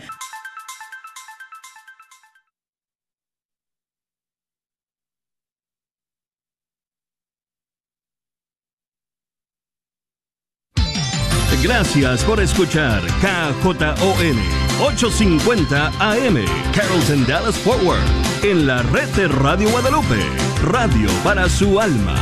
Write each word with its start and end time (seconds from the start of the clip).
Gracias 11.78 12.24
por 12.24 12.40
escuchar 12.40 13.02
KJON 13.20 14.38
850 14.80 15.92
AM 16.00 16.36
Carrollton 16.74 17.26
Dallas 17.26 17.58
Forward 17.58 18.00
en 18.42 18.66
la 18.66 18.80
red 18.80 19.06
de 19.10 19.28
Radio 19.28 19.68
Guadalupe, 19.68 20.18
radio 20.64 21.10
para 21.22 21.50
su 21.50 21.78
alma. 21.78 22.14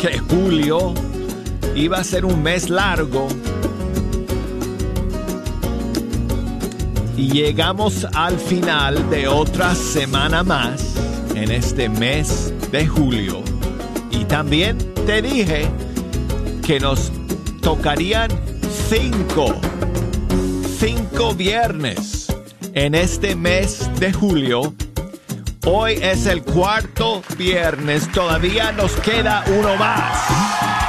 Que 0.00 0.18
julio 0.18 0.92
iba 1.76 1.98
a 1.98 2.02
ser 2.02 2.24
un 2.24 2.42
mes 2.42 2.68
largo 2.68 3.28
y 7.16 7.30
llegamos 7.30 8.08
al 8.12 8.36
final 8.40 9.08
de 9.08 9.28
otra 9.28 9.76
semana 9.76 10.42
más 10.42 10.96
en 11.36 11.52
este 11.52 11.88
mes 11.88 12.52
de 12.72 12.88
julio. 12.88 13.40
Y 14.10 14.24
también 14.24 14.78
te 15.06 15.22
dije 15.22 15.70
que 16.60 16.80
nos 16.80 17.12
tocarían 17.60 18.30
cinco, 18.88 19.54
cinco 20.78 21.34
viernes 21.34 22.26
en 22.74 22.94
este 22.94 23.36
mes 23.36 23.90
de 23.98 24.12
julio. 24.12 24.74
Hoy 25.66 25.94
es 26.00 26.26
el 26.26 26.42
cuarto 26.42 27.22
viernes, 27.36 28.10
todavía 28.12 28.72
nos 28.72 28.92
queda 28.92 29.44
uno 29.58 29.76
más. 29.76 30.79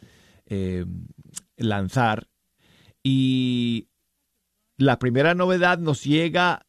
eh, 0.47 0.85
lanzar. 1.57 2.29
Y 3.03 3.89
la 4.77 4.99
primera 4.99 5.35
novedad 5.35 5.79
nos 5.79 6.05
llega, 6.05 6.67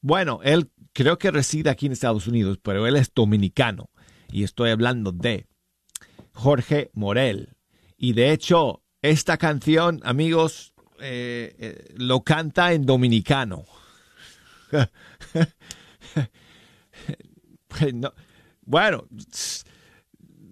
bueno, 0.00 0.40
él 0.42 0.70
creo 0.92 1.18
que 1.18 1.30
reside 1.30 1.70
aquí 1.70 1.86
en 1.86 1.92
Estados 1.92 2.26
Unidos, 2.26 2.58
pero 2.62 2.86
él 2.86 2.96
es 2.96 3.12
dominicano. 3.14 3.90
Y 4.30 4.44
estoy 4.44 4.70
hablando 4.70 5.12
de 5.12 5.46
Jorge 6.32 6.90
Morel. 6.92 7.56
Y 7.96 8.12
de 8.12 8.32
hecho, 8.32 8.82
esta 9.02 9.36
canción, 9.38 10.00
amigos, 10.04 10.74
eh, 11.00 11.54
eh, 11.58 11.94
lo 11.96 12.22
canta 12.22 12.72
en 12.72 12.84
dominicano. 12.84 13.64
bueno, 18.62 19.08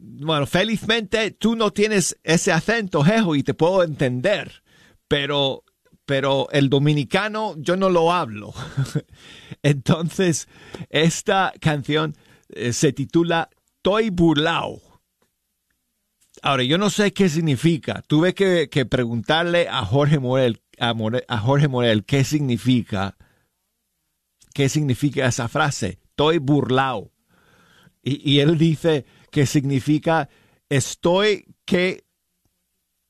bueno, 0.08 0.46
felizmente 0.46 1.32
tú 1.32 1.56
no 1.56 1.72
tienes 1.72 2.16
ese 2.22 2.52
acento, 2.52 3.02
jejo, 3.02 3.34
y 3.34 3.42
te 3.42 3.54
puedo 3.54 3.82
entender, 3.82 4.62
pero, 5.08 5.64
pero 6.04 6.48
el 6.52 6.70
dominicano 6.70 7.54
yo 7.58 7.76
no 7.76 7.90
lo 7.90 8.12
hablo. 8.12 8.54
Entonces, 9.62 10.48
esta 10.90 11.52
canción 11.60 12.16
eh, 12.50 12.72
se 12.72 12.92
titula 12.92 13.50
Toy 13.82 14.10
Burlao. 14.10 14.80
Ahora, 16.42 16.62
yo 16.62 16.78
no 16.78 16.90
sé 16.90 17.12
qué 17.12 17.28
significa. 17.28 18.02
Tuve 18.06 18.34
que, 18.34 18.86
preguntarle 18.86 19.68
a 19.68 19.84
Jorge 19.84 20.20
Morel, 20.20 20.62
a, 20.78 20.94
a 21.28 21.38
Jorge 21.38 21.66
Morel 21.66 22.04
qué 22.04 22.22
significa, 22.22 23.16
qué 24.54 24.68
significa 24.68 25.26
esa 25.26 25.48
frase, 25.48 25.98
Toy 26.14 26.38
burlao. 26.38 27.10
Y, 28.02 28.30
y 28.30 28.40
él 28.40 28.56
dice, 28.58 29.04
que 29.30 29.46
significa 29.46 30.28
estoy 30.68 31.46
que 31.64 32.04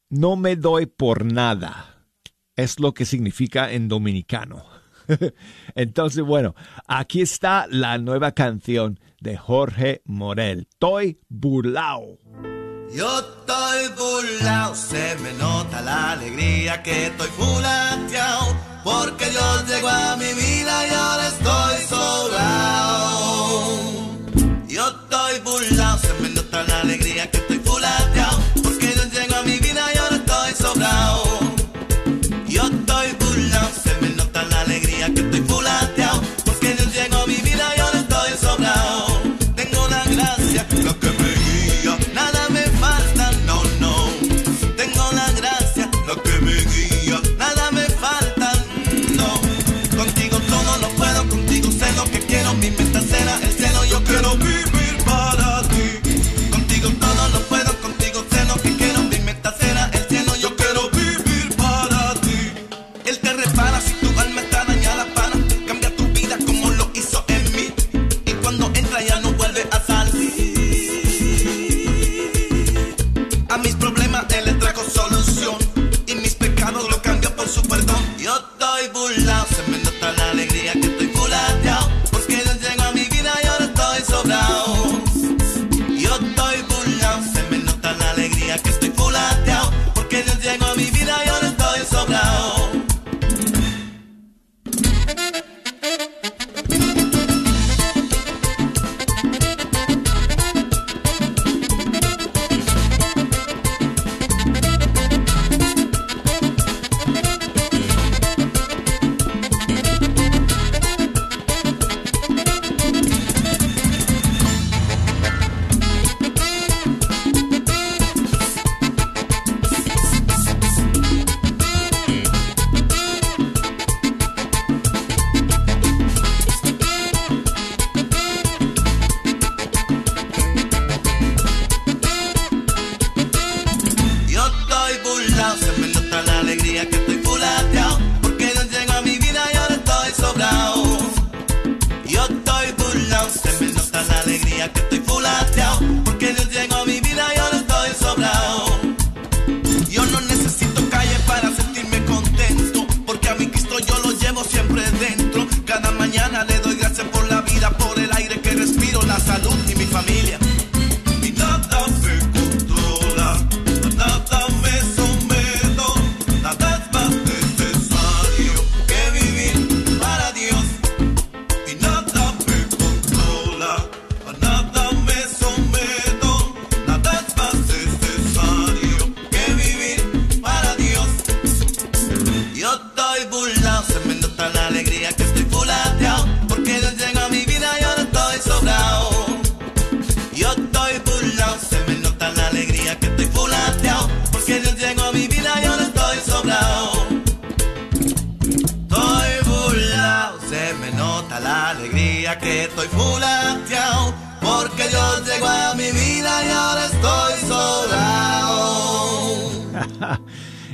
no 0.08 0.36
me 0.36 0.56
doy 0.56 0.86
por 0.86 1.24
nada. 1.24 2.06
Es 2.54 2.80
lo 2.80 2.94
que 2.94 3.04
significa 3.04 3.72
en 3.72 3.88
dominicano. 3.88 4.64
Entonces, 5.74 6.24
bueno, 6.24 6.54
aquí 6.86 7.20
está 7.20 7.66
la 7.68 7.98
nueva 7.98 8.32
canción 8.32 8.98
de 9.20 9.36
Jorge 9.36 10.02
Morel. 10.04 10.66
Estoy 10.70 11.20
burlao. 11.28 12.18
Yo 12.94 13.18
estoy 13.18 13.88
burlao, 13.96 14.74
se 14.74 15.16
me 15.16 15.32
nota 15.34 15.82
la 15.82 16.12
alegría 16.12 16.82
que 16.82 17.06
estoy 17.06 17.28
fulateado, 17.28 18.56
porque 18.84 19.28
Dios 19.28 19.68
llegó 19.68 19.88
a 19.88 20.16
mi 20.16 20.32
vida 20.32 20.86
y 20.86 20.90
ahora 20.90 21.28
estoy 21.28 21.84
sobrado. 21.88 23.26
Yo 24.68 24.88
estoy 24.88 25.40
burlao, 25.40 25.98
la 26.64 26.80
alegría 26.80 27.30
que 27.30 27.35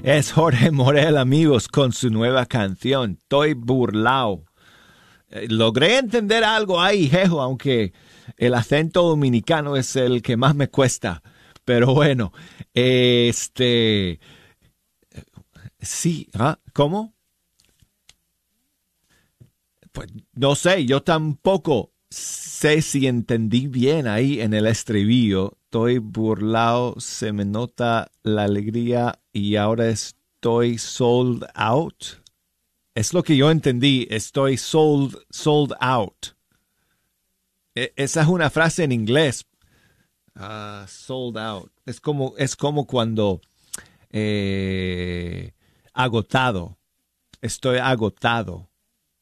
Es 0.05 0.33
Jorge 0.33 0.73
Morel, 0.73 1.17
amigos, 1.17 1.69
con 1.69 1.93
su 1.93 2.11
nueva 2.11 2.47
canción, 2.47 3.19
Estoy 3.21 3.55
burlao. 3.55 4.45
Eh, 5.29 5.47
Logré 5.49 5.99
entender 5.99 6.43
algo 6.43 6.81
ahí, 6.81 7.09
jejo, 7.09 7.41
aunque 7.41 7.93
el 8.37 8.55
acento 8.55 9.03
dominicano 9.03 9.77
es 9.77 9.95
el 9.95 10.21
que 10.21 10.37
más 10.37 10.57
me 10.57 10.69
cuesta. 10.69 11.23
Pero 11.65 11.95
bueno, 11.95 12.33
este... 12.75 14.19
Sí, 15.79 16.29
¿ah? 16.35 16.59
¿cómo? 16.73 17.15
Pues 19.93 20.09
no 20.35 20.57
sé, 20.57 20.85
yo 20.85 21.05
tampoco 21.05 21.93
sé 22.11 22.83
si 22.83 23.07
entendí 23.07 23.69
bien 23.69 24.09
ahí 24.09 24.41
en 24.41 24.53
el 24.53 24.67
estribillo. 24.67 25.59
Estoy 25.67 25.99
burlado, 25.99 26.97
se 26.99 27.33
me 27.33 27.45
nota 27.45 28.11
la 28.25 28.45
alegría 28.45 29.22
y 29.33 29.57
ahora 29.57 29.89
estoy 29.89 30.79
sold 30.79 31.45
out. 31.55 32.21
Es 32.95 33.15
lo 33.15 33.23
que 33.23 33.37
yo 33.37 33.51
entendí, 33.51 34.07
estoy 34.11 34.57
sold, 34.57 35.17
sold 35.31 35.73
out. 35.81 36.37
E- 37.75 37.93
esa 37.97 38.23
es 38.23 38.29
una 38.29 38.51
frase 38.51 38.85
en 38.85 38.93
inglés. 38.93 39.47
Ah, 40.35 40.87
sold 40.89 41.39
out. 41.39 41.73
Es 41.87 42.01
como, 42.01 42.35
es 42.37 42.55
como 42.57 42.87
cuando 42.87 43.41
eh, 44.11 45.53
agotado. 45.95 46.79
Estoy 47.41 47.79
agotado. 47.79 48.69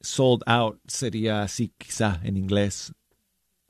Sold 0.01 0.43
out 0.47 0.81
sería 0.87 1.43
así 1.43 1.73
quizá 1.79 2.21
en 2.25 2.37
inglés. 2.37 2.93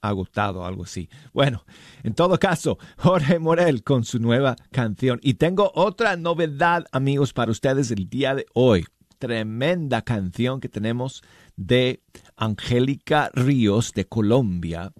Agotado, 0.03 0.65
algo 0.65 0.85
así. 0.85 1.09
Bueno, 1.33 1.65
en 2.03 2.15
todo 2.15 2.39
caso, 2.39 2.79
Jorge 2.97 3.39
Morel 3.39 3.83
con 3.83 4.05
su 4.05 4.19
nueva 4.19 4.57
canción. 4.71 5.19
Y 5.23 5.35
tengo 5.35 5.71
otra 5.75 6.17
novedad, 6.17 6.87
amigos, 6.93 7.33
para 7.33 7.51
ustedes 7.51 7.91
el 7.91 8.09
día 8.09 8.35
de 8.35 8.47
hoy. 8.55 8.87
Tremenda 9.19 10.03
canción 10.03 10.61
que 10.61 10.71
tenemos 10.71 11.23
de 11.57 12.03
Angélica 12.37 13.31
Ríos 13.35 13.93
de 13.93 14.07
Colombia. 14.07 14.93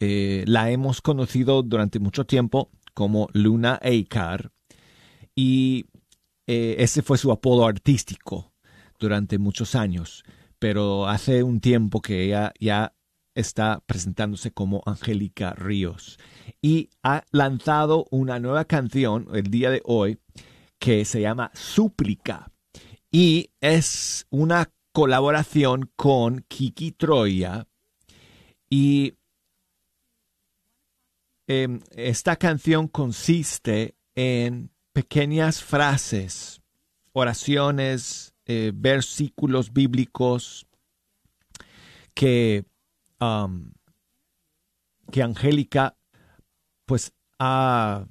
Eh, 0.00 0.44
la 0.46 0.70
hemos 0.70 1.00
conocido 1.00 1.62
durante 1.62 2.00
mucho 2.00 2.24
tiempo 2.24 2.70
como 2.94 3.28
Luna 3.32 3.78
Eikar 3.82 4.50
y 5.34 5.86
eh, 6.46 6.76
ese 6.78 7.02
fue 7.02 7.16
su 7.16 7.30
apodo 7.30 7.66
artístico 7.66 8.52
durante 8.98 9.38
muchos 9.38 9.74
años, 9.74 10.24
pero 10.58 11.06
hace 11.06 11.42
un 11.42 11.60
tiempo 11.60 12.00
que 12.00 12.24
ella 12.24 12.52
ya 12.58 12.92
está 13.34 13.82
presentándose 13.86 14.52
como 14.52 14.82
Angélica 14.86 15.52
Ríos 15.52 16.18
y 16.60 16.90
ha 17.02 17.24
lanzado 17.30 18.06
una 18.10 18.38
nueva 18.38 18.64
canción 18.64 19.28
el 19.32 19.44
día 19.44 19.70
de 19.70 19.82
hoy 19.84 20.18
que 20.78 21.04
se 21.04 21.20
llama 21.20 21.50
Súplica 21.54 22.50
y 23.10 23.50
es 23.60 24.26
una 24.30 24.70
colaboración 24.92 25.90
con 25.96 26.44
Kiki 26.48 26.92
Troya 26.92 27.66
y 28.68 29.14
eh, 31.46 31.80
esta 31.96 32.36
canción 32.36 32.86
consiste 32.86 33.96
en 34.14 34.70
pequeñas 34.92 35.62
frases, 35.62 36.60
oraciones, 37.12 38.34
eh, 38.46 38.72
versículos 38.74 39.72
bíblicos 39.72 40.66
que, 42.14 42.64
que 45.10 45.22
Angélica 45.22 45.96
pues 46.86 47.12
ha 47.38 48.06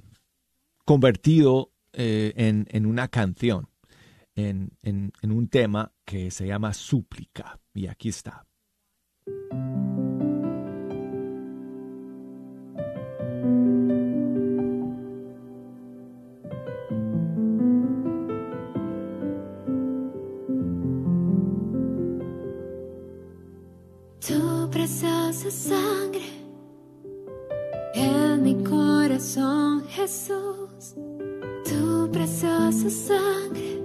convertido 0.85 1.71
eh, 1.93 2.33
en, 2.35 2.67
en, 2.69 2.85
una 2.85 3.07
canción, 3.07 3.69
en, 4.35 4.71
en 4.81 5.31
un 5.31 5.47
tema 5.49 5.91
que 6.05 6.31
se 6.31 6.47
llama 6.47 6.73
súplica. 6.73 7.59
Y 7.73 7.87
aquí 7.87 8.09
está. 8.09 8.48
Jesús. 29.99 30.95
Tu 31.65 32.09
preciosa 32.09 32.89
sangre 32.89 33.81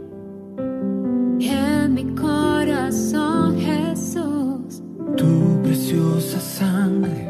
en 1.40 1.92
mi 1.92 2.04
corazón, 2.14 3.58
Jesús. 3.58 4.80
Tu 5.16 5.62
preciosa 5.64 6.38
sangre 6.38 7.26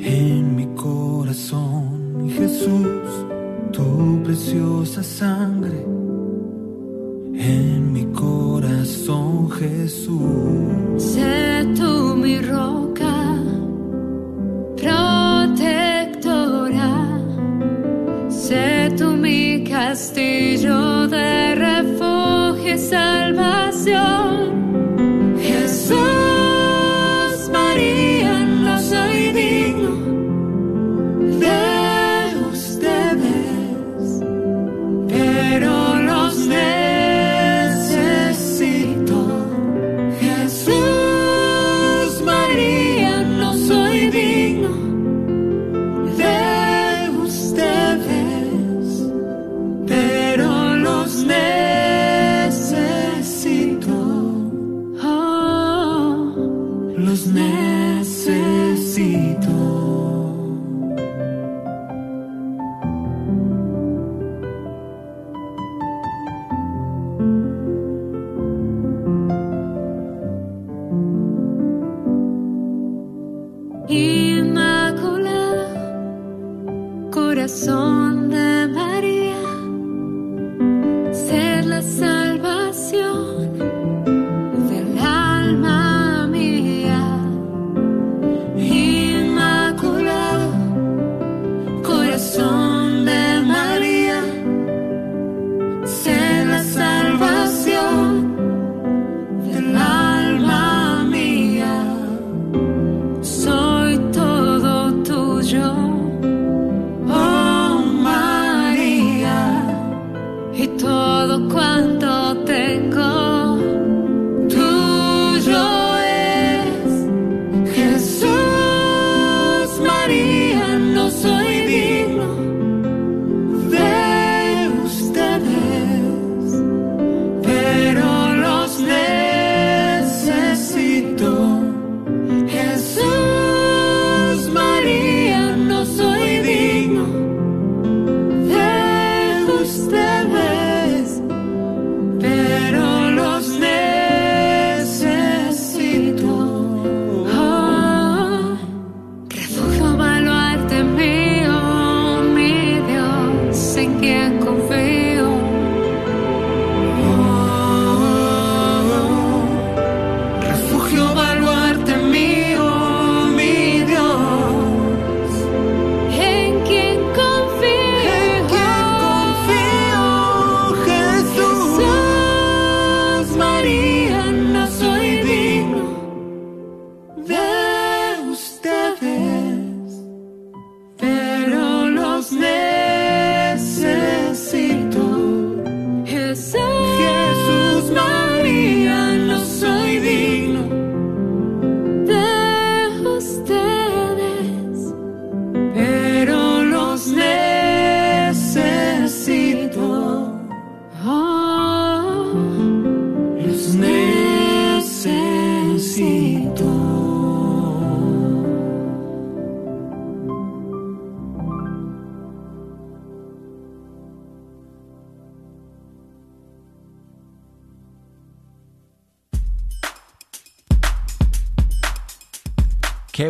en 0.00 0.56
mi 0.56 0.66
corazón, 0.74 2.28
Jesús. 2.28 3.08
Tu 3.72 4.22
preciosa 4.24 5.02
sangre 5.02 5.86
en 7.34 7.92
mi 7.94 8.04
corazón, 8.12 9.50
Jesús. 9.52 10.41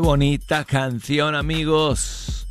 Bonita 0.03 0.65
canción, 0.65 1.37
amigos. 1.37 2.49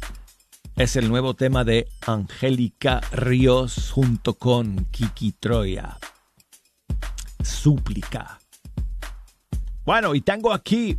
Es 0.77 0.95
el 0.95 1.09
nuevo 1.09 1.33
tema 1.33 1.65
de 1.65 1.85
Angélica 2.07 3.01
Ríos 3.11 3.91
junto 3.91 4.35
con 4.35 4.85
Kiki 4.85 5.33
Troya. 5.33 5.99
Súplica. 7.43 8.39
Bueno, 9.85 10.15
y 10.15 10.21
tengo 10.21 10.53
aquí 10.53 10.97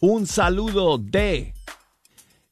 un 0.00 0.26
saludo 0.26 0.98
de 0.98 1.54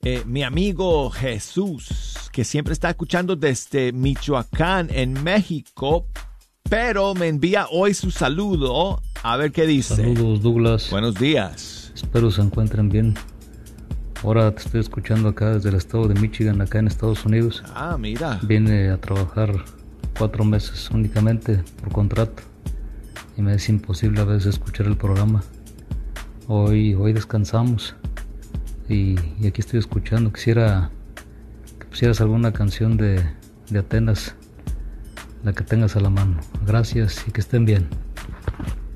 eh, 0.03 0.23
mi 0.25 0.43
amigo 0.43 1.11
Jesús, 1.11 2.31
que 2.33 2.45
siempre 2.45 2.73
está 2.73 2.89
escuchando 2.89 3.37
desde 3.37 3.93
Michoacán, 3.93 4.89
en 4.91 5.23
México, 5.23 6.07
pero 6.63 7.15
me 7.15 7.29
envía 7.29 7.67
hoy 7.71 7.93
su 7.93 8.11
saludo. 8.11 9.03
A 9.23 9.37
ver 9.37 9.53
qué 9.53 9.67
dice. 9.67 9.97
Saludos 9.97 10.41
Douglas, 10.41 10.89
Buenos 10.91 11.17
días. 11.17 11.84
Espero 11.95 12.31
se 12.31 12.43
encuentren 12.43 12.89
bien. 12.89 13.15
Ahora 14.23 14.51
te 14.55 14.63
estoy 14.63 14.81
escuchando 14.81 15.29
acá 15.29 15.55
desde 15.55 15.69
el 15.69 15.77
estado 15.77 16.09
de 16.09 16.19
Michigan, 16.19 16.61
acá 16.61 16.79
en 16.79 16.87
Estados 16.87 17.25
Unidos. 17.25 17.63
Ah, 17.75 17.97
mira. 17.99 18.41
Vine 18.43 18.91
a 18.91 18.99
trabajar 18.99 19.65
cuatro 20.19 20.45
meses 20.45 20.91
únicamente 20.91 21.63
por 21.81 21.93
contrato 21.93 22.43
y 23.37 23.43
me 23.43 23.55
es 23.55 23.69
imposible 23.69 24.21
a 24.21 24.25
veces 24.25 24.55
escuchar 24.55 24.87
el 24.87 24.97
programa. 24.97 25.43
Hoy, 26.47 26.95
hoy 26.95 27.13
descansamos 27.13 27.95
y, 28.89 29.17
y 29.41 29.47
aquí 29.47 29.61
estoy 29.61 29.79
escuchando. 29.79 30.33
Quisiera 30.33 30.91
que 31.79 31.87
pusieras 31.87 32.21
alguna 32.21 32.53
canción 32.53 32.97
de, 32.97 33.23
de 33.71 33.79
Atenas, 33.79 34.35
la 35.43 35.53
que 35.53 35.65
tengas 35.65 35.97
a 35.97 36.01
la 36.01 36.11
mano. 36.11 36.39
Gracias 36.67 37.25
y 37.27 37.31
que 37.31 37.41
estén 37.41 37.65
bien. 37.65 37.89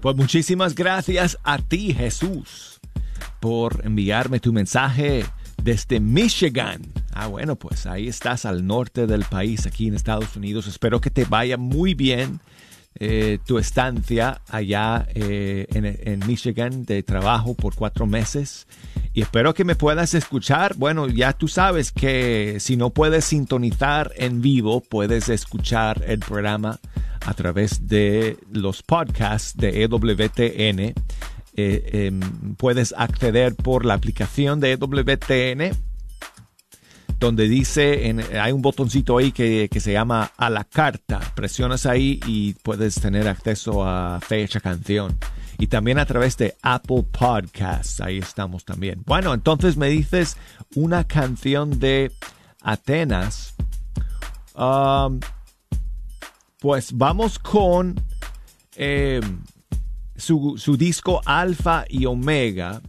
Pues 0.01 0.15
muchísimas 0.15 0.75
gracias 0.75 1.39
a 1.43 1.59
ti, 1.59 1.93
Jesús, 1.93 2.68
por 3.41 3.81
enviarme 3.85 4.41
tu 4.41 4.53
mensaje 4.53 5.25
desde 5.63 6.01
Michigan. 6.01 6.83
Ah, 7.13 7.27
bueno, 7.27 7.57
pues 7.57 7.87
ahí 7.87 8.09
estás 8.09 8.45
al 8.45 8.67
norte 8.67 9.07
del 9.07 9.25
país, 9.25 9.67
aquí 9.67 9.89
en 9.89 9.95
Estados 9.95 10.37
Unidos. 10.37 10.67
Espero 10.67 11.01
que 11.01 11.11
te 11.11 11.25
vaya 11.25 11.57
muy 11.57 11.95
bien 11.95 12.41
eh, 13.01 13.39
tu 13.47 13.59
estancia 13.59 14.41
allá 14.49 15.07
eh, 15.15 15.67
en, 15.71 15.85
en 15.85 16.27
Michigan 16.27 16.85
de 16.85 17.03
trabajo 17.03 17.55
por 17.55 17.75
cuatro 17.75 18.07
meses. 18.07 18.67
Y 19.13 19.23
espero 19.23 19.55
que 19.55 19.65
me 19.65 19.75
puedas 19.75 20.15
escuchar. 20.15 20.75
Bueno, 20.77 21.09
ya 21.09 21.33
tú 21.33 21.49
sabes 21.49 21.93
que 21.93 22.59
si 22.61 22.77
no 22.77 22.91
puedes 22.91 23.25
sintonizar 23.25 24.13
en 24.17 24.41
vivo, 24.43 24.81
puedes 24.81 25.29
escuchar 25.29 26.05
el 26.07 26.21
programa 26.21 26.79
a 27.25 27.35
través 27.35 27.89
de 27.89 28.37
los 28.51 28.83
podcasts 28.83 29.57
de 29.57 29.83
EWTN. 29.83 30.95
Em, 31.61 32.21
puedes 32.57 32.95
acceder 32.97 33.57
por 33.57 33.85
la 33.85 33.95
aplicación 33.95 34.61
de 34.61 34.73
EWTN 34.73 35.77
donde 37.19 37.49
dice, 37.49 38.15
hay 38.41 38.53
un 38.53 38.63
botoncito 38.63 39.19
ahí 39.19 39.33
que, 39.33 39.69
se 39.81 39.93
llama 39.93 40.31
a 40.37 40.51
la 40.51 40.63
carta. 40.63 41.19
Presionas 41.35 41.85
ahí 41.85 42.21
y 42.27 42.53
puedes 42.55 42.95
tener 43.01 43.27
acceso 43.27 43.85
a 43.85 44.21
fecha 44.21 44.61
canción. 44.61 45.19
Y 45.59 45.67
también 45.67 45.99
a 45.99 46.07
través 46.07 46.37
de 46.37 46.57
Apple 46.63 47.05
Podcasts. 47.11 48.01
Ahí 48.01 48.19
estamos 48.19 48.65
también. 48.65 49.03
Bueno, 49.05 49.35
entonces 49.35 49.77
me 49.77 49.89
dices 49.89 50.37
una 50.77 51.03
canción 51.03 51.81
de 51.81 52.13
Atenas. 52.63 53.57
Um, 54.55 55.19
pues 56.61 56.93
vamos 56.93 57.41
con 57.41 58.01
eh, 58.77 59.21
su, 60.19 60.77
disco 60.77 61.23
Alfa 61.25 61.85
y 61.89 62.07
Omega. 62.07 62.83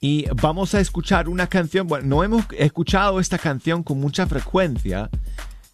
Y 0.00 0.26
vamos 0.40 0.74
a 0.74 0.80
escuchar 0.80 1.28
una 1.28 1.46
canción. 1.46 1.86
Bueno, 1.86 2.06
no 2.06 2.24
hemos 2.24 2.44
escuchado 2.56 3.20
esta 3.20 3.38
canción 3.38 3.82
con 3.82 4.00
mucha 4.00 4.26
frecuencia. 4.26 5.10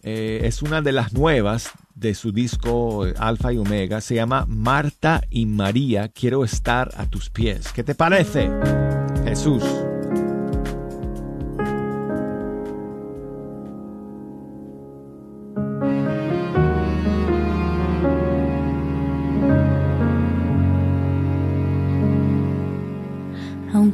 Eh, 0.03 0.41
es 0.43 0.61
una 0.61 0.81
de 0.81 0.91
las 0.91 1.13
nuevas 1.13 1.71
de 1.95 2.15
su 2.15 2.31
disco 2.31 3.05
Alfa 3.17 3.53
y 3.53 3.57
Omega. 3.57 4.01
Se 4.01 4.15
llama 4.15 4.45
Marta 4.47 5.21
y 5.29 5.45
María. 5.45 6.09
Quiero 6.09 6.43
estar 6.43 6.91
a 6.95 7.05
tus 7.05 7.29
pies. 7.29 7.71
¿Qué 7.73 7.83
te 7.83 7.93
parece, 7.93 8.49
Jesús? 9.25 9.63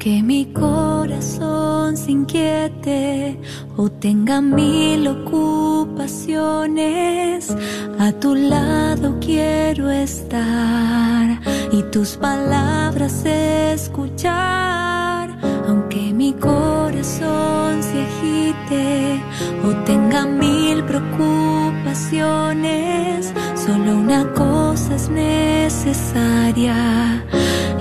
Aunque 0.07 0.23
mi 0.23 0.45
corazón 0.53 1.97
se 1.97 2.13
inquiete 2.13 3.37
o 3.75 3.89
tenga 3.89 4.39
mil 4.39 5.05
ocupaciones, 5.05 7.53
a 7.99 8.13
tu 8.13 8.33
lado 8.33 9.17
quiero 9.19 9.89
estar 9.89 11.41
y 11.73 11.83
tus 11.91 12.15
palabras 12.15 13.25
escuchar. 13.25 15.37
Aunque 15.67 16.13
mi 16.13 16.31
corazón 16.31 17.83
se 17.83 18.05
agite 18.07 19.21
o 19.65 19.73
tenga 19.83 20.25
mil 20.25 20.85
preocupaciones, 20.85 23.33
solo 23.55 23.97
una 23.97 24.31
cosa 24.31 24.95
es 24.95 25.09
necesaria 25.09 26.73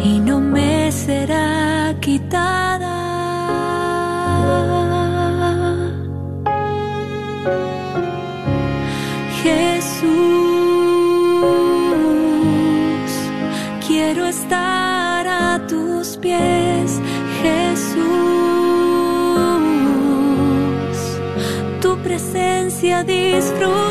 y 0.03 0.19
no 0.19 0.41
me 0.41 0.91
será 0.91 1.56
quitada. 2.07 2.95
Jesús, 9.43 10.07
quiero 13.87 14.27
estar 14.27 15.27
a 15.27 15.67
tus 15.67 16.17
pies, 16.19 17.01
Jesús, 17.43 18.07
tu 21.81 21.97
presencia 22.05 23.03
disfrutar, 23.03 23.86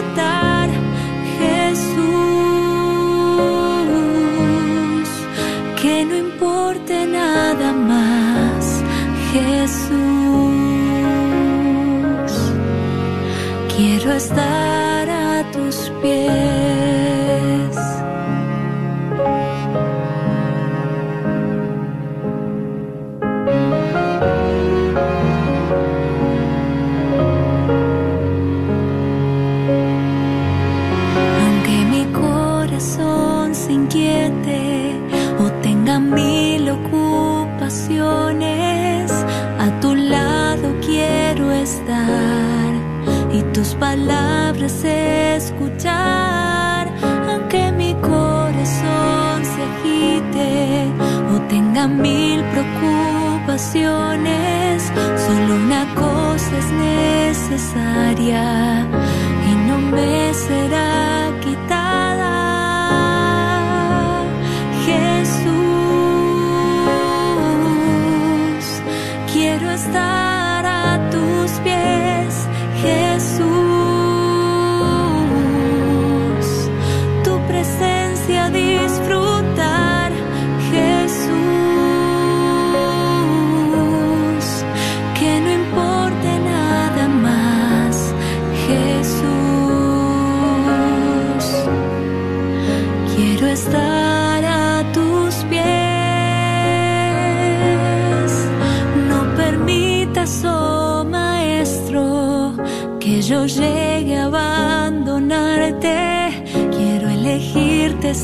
Quiero 14.15 14.27
estar 14.27 14.84
palabras 43.79 44.83
escuchar. 44.83 46.93
Aunque 47.29 47.71
mi 47.71 47.93
corazón 47.95 49.43
se 49.43 49.63
agite 49.71 50.87
o 51.33 51.39
tenga 51.47 51.87
mil 51.87 52.43
preocupaciones, 52.51 54.91
solo 55.25 55.55
una 55.55 55.85
cosa 55.95 56.57
es 56.57 56.71
necesaria 56.71 58.85
y 59.49 59.55
no 59.67 59.77
me 59.77 60.33
será 60.33 61.04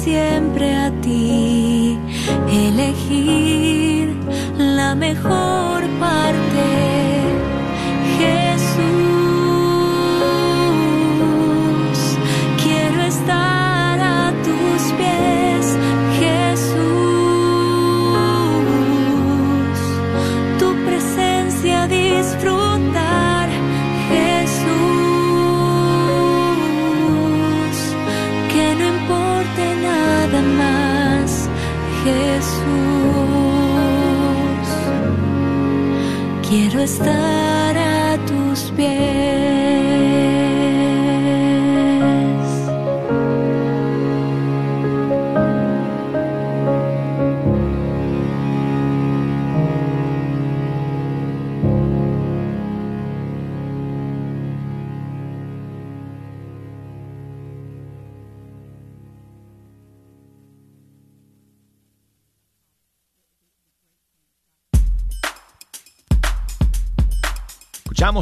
siempre 0.03 0.80
quiero 36.99 37.30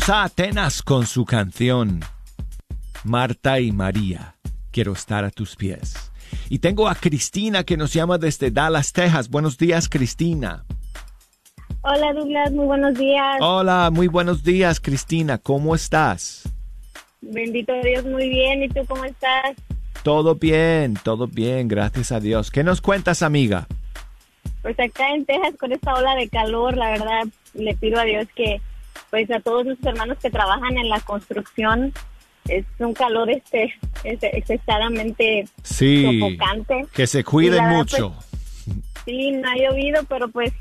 A 0.08 0.24
Atenas 0.24 0.82
con 0.82 1.06
su 1.06 1.26
canción 1.26 2.00
Marta 3.04 3.60
y 3.60 3.72
María. 3.72 4.36
Quiero 4.72 4.94
estar 4.94 5.24
a 5.24 5.30
tus 5.30 5.56
pies. 5.56 6.12
Y 6.50 6.60
tengo 6.60 6.88
a 6.88 6.96
Cristina 6.96 7.64
que 7.64 7.78
nos 7.78 7.94
llama 7.94 8.18
desde 8.18 8.50
Dallas, 8.50 8.92
Texas. 8.92 9.30
Buenos 9.30 9.58
días, 9.58 9.88
Cristina. 9.88 10.66
Hola 11.82 12.14
Douglas, 12.14 12.52
muy 12.52 12.66
buenos 12.66 12.98
días. 12.98 13.38
Hola, 13.42 13.90
muy 13.92 14.08
buenos 14.08 14.44
días, 14.44 14.80
Cristina. 14.80 15.38
¿Cómo 15.38 15.76
estás? 15.76 16.50
Bendito 17.22 17.74
Dios, 17.84 18.06
muy 18.06 18.30
bien. 18.30 18.64
¿Y 18.64 18.70
tú 18.70 18.82
cómo 18.88 19.06
estás? 19.06 19.56
Todo 20.02 20.34
bien, 20.36 20.98
todo 21.04 21.28
bien, 21.28 21.68
gracias 21.68 22.12
a 22.12 22.20
Dios. 22.20 22.50
¿Qué 22.50 22.64
nos 22.64 22.82
cuentas, 22.82 23.22
amiga? 23.22 23.68
Pues 24.64 24.80
acá 24.80 25.14
en 25.14 25.26
Texas 25.26 25.54
con 25.60 25.72
esta 25.72 25.94
ola 25.94 26.16
de 26.16 26.30
calor, 26.30 26.78
la 26.78 26.90
verdad, 26.90 27.28
le 27.54 27.76
pido 27.76 28.00
a 28.00 28.04
Dios 28.04 28.26
que, 28.36 28.62
pues 29.10 29.30
a 29.32 29.40
todos 29.40 29.66
nuestros 29.66 29.94
hermanos 29.94 30.18
que 30.22 30.30
trabajan 30.30 30.78
en 30.78 30.90
la 30.90 31.00
construcción, 31.02 31.94
es 32.48 32.66
un 32.80 32.94
calor 32.94 33.30
este, 33.30 33.74
este 34.04 34.38
excesivamente 34.38 35.48
Sí, 35.64 36.20
sofocante. 36.20 36.86
que 36.94 37.06
se 37.08 37.24
cuiden 37.24 37.64
verdad, 37.64 37.78
mucho. 37.78 38.16
Sí, 39.06 39.32
no 39.32 39.50
ha 39.50 39.56
llovido, 39.56 40.04
pero 40.08 40.28
pues 40.30 40.52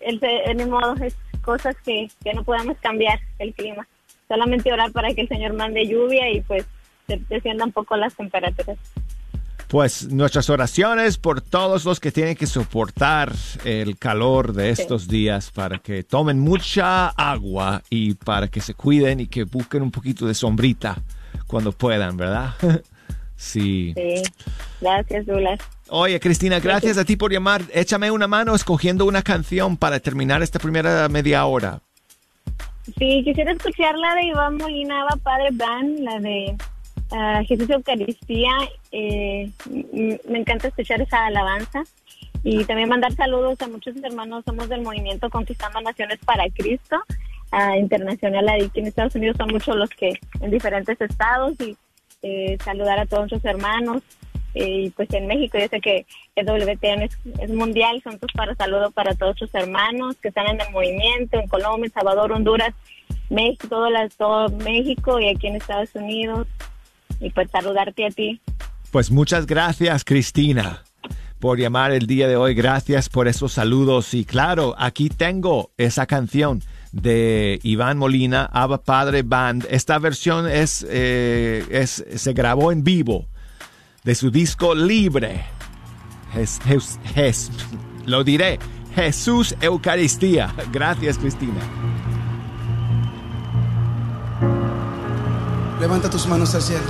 el, 0.00 0.20
el 0.22 0.68
modo 0.68 0.94
es 1.04 1.14
cosas 1.42 1.76
que, 1.84 2.08
que 2.22 2.32
no 2.34 2.44
podemos 2.44 2.76
cambiar 2.78 3.18
el 3.38 3.52
clima. 3.54 3.86
Solamente 4.28 4.72
orar 4.72 4.92
para 4.92 5.12
que 5.14 5.22
el 5.22 5.28
Señor 5.28 5.52
mande 5.54 5.86
lluvia 5.86 6.30
y 6.30 6.40
pues 6.42 6.64
se 7.06 7.20
descienda 7.28 7.64
un 7.64 7.72
poco 7.72 7.96
las 7.96 8.14
temperaturas. 8.14 8.78
Pues 9.72 10.12
nuestras 10.12 10.50
oraciones 10.50 11.16
por 11.16 11.40
todos 11.40 11.86
los 11.86 11.98
que 11.98 12.12
tienen 12.12 12.36
que 12.36 12.46
soportar 12.46 13.32
el 13.64 13.96
calor 13.96 14.52
de 14.52 14.68
estos 14.68 15.08
días 15.08 15.50
para 15.50 15.78
que 15.78 16.02
tomen 16.02 16.38
mucha 16.38 17.08
agua 17.08 17.82
y 17.88 18.12
para 18.12 18.48
que 18.48 18.60
se 18.60 18.74
cuiden 18.74 19.20
y 19.20 19.28
que 19.28 19.44
busquen 19.44 19.80
un 19.80 19.90
poquito 19.90 20.26
de 20.26 20.34
sombrita 20.34 20.98
cuando 21.46 21.72
puedan, 21.72 22.18
¿verdad? 22.18 22.52
sí. 23.36 23.94
Sí, 23.96 24.22
gracias, 24.78 25.24
Douglas. 25.24 25.58
Oye, 25.88 26.20
Cristina, 26.20 26.60
gracias 26.60 26.98
a 26.98 27.06
ti 27.06 27.16
por 27.16 27.32
llamar. 27.32 27.62
Échame 27.72 28.10
una 28.10 28.28
mano 28.28 28.54
escogiendo 28.54 29.06
una 29.06 29.22
canción 29.22 29.78
para 29.78 30.00
terminar 30.00 30.42
esta 30.42 30.58
primera 30.58 31.08
media 31.08 31.46
hora. 31.46 31.80
Sí, 32.98 33.22
quisiera 33.24 33.52
escuchar 33.52 33.96
la 33.96 34.16
de 34.16 34.24
Iván 34.24 34.58
Molina, 34.58 35.06
Padre 35.22 35.48
Band, 35.52 36.00
la 36.00 36.20
de 36.20 36.58
ah, 37.12 37.42
Jesús 37.46 37.68
Eucaristía. 37.70 38.50
Eh, 38.90 39.50
me 40.28 40.38
encanta 40.38 40.68
escuchar 40.68 41.00
esa 41.00 41.26
alabanza. 41.26 41.82
Y 42.44 42.64
también 42.64 42.88
mandar 42.88 43.12
saludos 43.12 43.60
a 43.62 43.68
muchos 43.68 43.94
hermanos. 44.02 44.42
Somos 44.44 44.68
del 44.68 44.82
movimiento 44.82 45.30
Conquistando 45.30 45.80
Naciones 45.80 46.18
para 46.24 46.48
Cristo, 46.50 46.96
ah, 47.52 47.76
internacional. 47.76 48.48
Aquí 48.48 48.80
en 48.80 48.86
Estados 48.88 49.14
Unidos 49.14 49.36
son 49.38 49.48
muchos 49.50 49.76
los 49.76 49.90
que 49.90 50.14
en 50.40 50.50
diferentes 50.50 51.00
estados. 51.00 51.54
Y 51.60 51.76
eh, 52.22 52.56
saludar 52.64 52.98
a 52.98 53.06
todos 53.06 53.30
nuestros 53.30 53.44
hermanos. 53.44 54.02
Eh, 54.54 54.82
y 54.84 54.90
pues 54.90 55.12
en 55.14 55.26
México, 55.26 55.56
yo 55.58 55.66
sé 55.68 55.80
que 55.80 56.04
el 56.36 56.44
WTN 56.46 57.02
es, 57.40 57.50
mundial, 57.50 58.00
son 58.04 58.18
tus 58.18 58.30
para 58.32 58.54
saludo 58.54 58.90
para 58.90 59.14
todos 59.14 59.34
tus 59.36 59.54
hermanos 59.54 60.16
que 60.16 60.28
están 60.28 60.46
en 60.46 60.60
el 60.60 60.70
movimiento, 60.72 61.40
en 61.40 61.48
Colombia, 61.48 61.90
Salvador, 61.94 62.32
Honduras, 62.32 62.74
México, 63.30 63.66
todo, 63.68 63.88
las- 63.88 64.14
todo 64.14 64.50
México 64.58 65.18
y 65.18 65.30
aquí 65.30 65.46
en 65.46 65.56
Estados 65.56 65.94
Unidos. 65.94 66.46
Y 67.24 67.30
pues 67.30 67.48
saludarte 67.50 68.04
a 68.06 68.10
ti. 68.10 68.40
Pues 68.90 69.10
muchas 69.10 69.46
gracias, 69.46 70.04
Cristina, 70.04 70.82
por 71.38 71.58
llamar 71.58 71.92
el 71.92 72.06
día 72.06 72.26
de 72.28 72.36
hoy. 72.36 72.52
Gracias 72.54 73.08
por 73.08 73.28
esos 73.28 73.52
saludos. 73.52 74.12
Y 74.12 74.24
claro, 74.24 74.74
aquí 74.76 75.08
tengo 75.08 75.70
esa 75.78 76.06
canción 76.06 76.62
de 76.90 77.58
Iván 77.62 77.96
Molina, 77.96 78.44
Abba 78.52 78.82
Padre 78.82 79.22
Band. 79.22 79.66
Esta 79.70 79.98
versión 79.98 80.46
es, 80.48 80.84
eh, 80.90 81.64
es 81.70 82.04
se 82.16 82.32
grabó 82.32 82.70
en 82.72 82.82
vivo 82.84 83.28
de 84.04 84.14
su 84.14 84.30
disco 84.30 84.74
Libre. 84.74 85.44
Jes- 86.34 86.60
jes- 87.14 87.50
lo 88.04 88.24
diré. 88.24 88.58
Jesús 88.94 89.54
Eucaristía. 89.62 90.52
Gracias, 90.70 91.16
Cristina. 91.18 91.60
Levanta 95.80 96.10
tus 96.10 96.26
manos 96.26 96.54
al 96.54 96.62
cielo. 96.62 96.82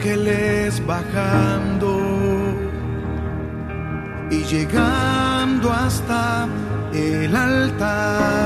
Ángeles 0.00 0.80
bajando 0.86 2.00
y 4.30 4.42
llegando 4.44 5.70
hasta 5.70 6.48
el 6.94 7.36
altar. 7.36 8.40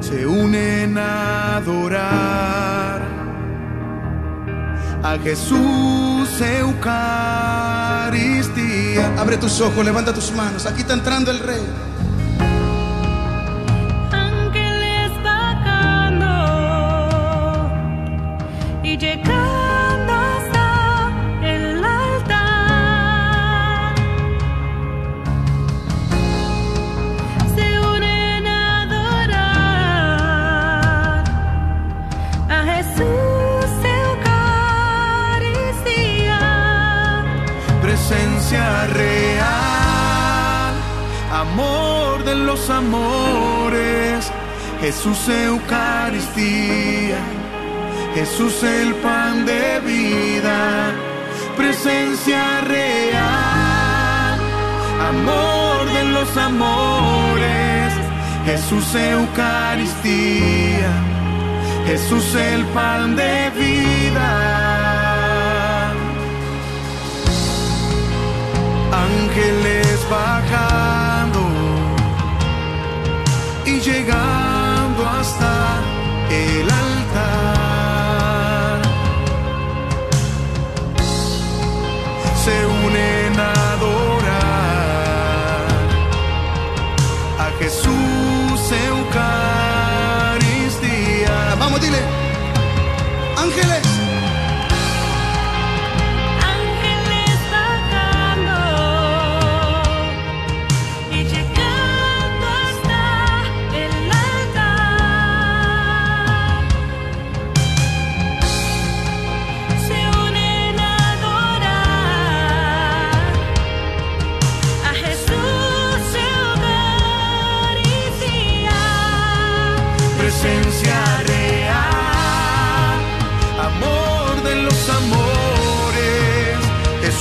Se 0.00 0.26
unen 0.26 0.98
a 0.98 1.58
adorar 1.58 3.02
a 5.04 5.16
Jesús 5.22 6.40
Eucaristía. 6.40 7.06
Abre 9.16 9.36
tus 9.36 9.60
ojos, 9.60 9.84
levanta 9.84 10.12
tus 10.12 10.32
manos. 10.32 10.66
Aquí 10.66 10.80
está 10.80 10.94
entrando 10.94 11.30
el 11.30 11.38
Rey. 11.38 11.85
Amores. 42.70 44.32
Jesús 44.80 45.28
Eucaristía. 45.28 47.18
Jesús 48.16 48.62
el 48.62 48.94
pan 48.94 49.44
de 49.44 49.78
vida, 49.80 50.90
presencia 51.54 52.62
real, 52.62 54.40
amor 55.06 55.84
de 55.92 56.04
los 56.04 56.34
amores, 56.34 57.92
Jesús 58.46 58.94
Eucaristía, 58.94 60.92
Jesús 61.86 62.34
el 62.36 62.64
pan 62.76 63.16
de 63.16 63.50
vida. 63.50 64.30
Ángeles 68.92 70.06
bajando 70.10 70.86
y 70.92 70.95
llegando 73.86 75.08
hasta 75.08 75.80
el 76.28 76.62
altar. 76.62 76.85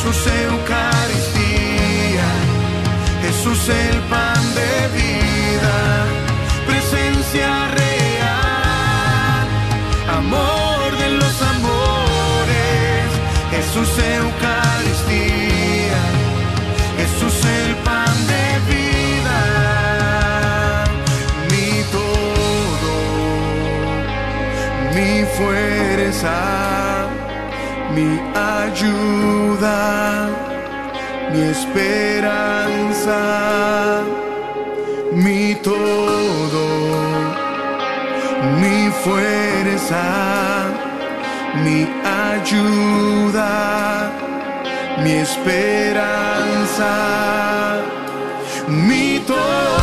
Jesús 0.05 0.27
Eucaristía, 0.27 2.29
Jesús 3.23 3.69
el 3.69 3.99
pan 4.01 4.43
de 4.53 4.87
vida, 4.99 6.05
presencia 6.67 7.49
real, 7.69 9.47
amor 10.15 10.95
de 10.99 11.09
los 11.09 11.41
amores, 11.41 13.09
Jesús 13.49 13.97
Eucaristía, 13.97 16.01
Jesús 16.99 17.43
el 17.43 17.75
pan 17.77 18.27
de 18.27 18.59
vida, 18.75 19.41
mi 21.49 21.81
todo, 21.91 22.93
mi 24.93 25.25
fuerza, 25.35 26.54
ayuda, 28.75 30.27
mi 31.31 31.41
esperanza, 31.49 33.21
mi 35.13 35.55
todo, 35.63 36.67
mi 38.59 38.91
fuerza, 39.03 40.05
mi 41.63 41.87
ayuda, 42.03 43.53
mi 45.01 45.11
esperanza, 45.23 46.93
mi 48.67 49.19
todo. 49.25 49.74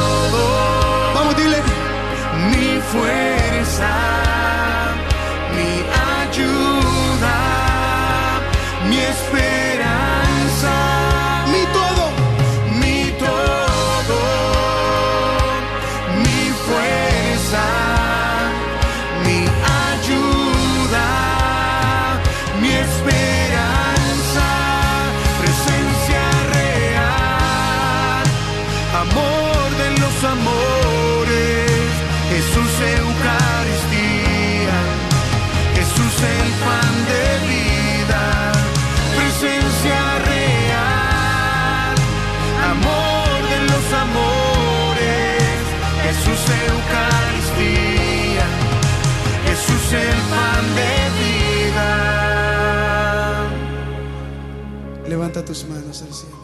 Manos 55.35 56.03
al 56.03 56.13
cielo. 56.13 56.37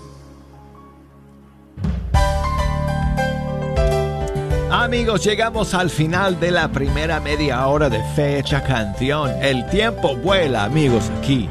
Amigos, 4.71 5.23
llegamos 5.25 5.75
al 5.75 5.91
final 5.91 6.41
de 6.41 6.51
la 6.51 6.73
primera 6.73 7.21
media 7.21 7.67
hora 7.67 7.91
de 7.91 8.03
Fecha 8.17 8.65
Canción. 8.65 9.31
El 9.43 9.69
tiempo 9.69 10.17
vuela, 10.17 10.65
amigos, 10.65 11.11
aquí. 11.19 11.51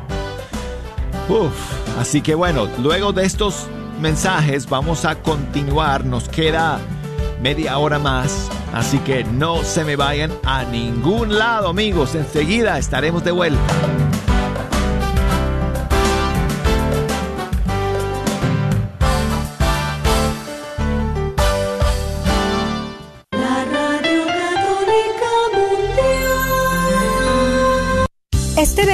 Uf, 1.30 1.54
así 2.00 2.21
que 2.21 2.34
bueno, 2.34 2.67
luego 2.82 3.13
de 3.13 3.26
estos 3.26 3.67
mensajes 4.02 4.67
vamos 4.67 5.06
a 5.06 5.21
continuar. 5.21 6.06
Nos 6.06 6.30
queda 6.30 6.80
media 7.39 7.78
hora 7.78 8.00
más. 8.00 8.50
Así 8.73 8.97
que 9.00 9.23
no 9.23 9.63
se 9.63 9.84
me 9.84 9.95
vayan 9.95 10.32
a 10.43 10.63
ningún 10.63 11.38
lado, 11.38 11.69
amigos. 11.69 12.15
Enseguida 12.15 12.80
estaremos 12.80 13.23
de 13.23 13.32
vuelta. 13.32 13.62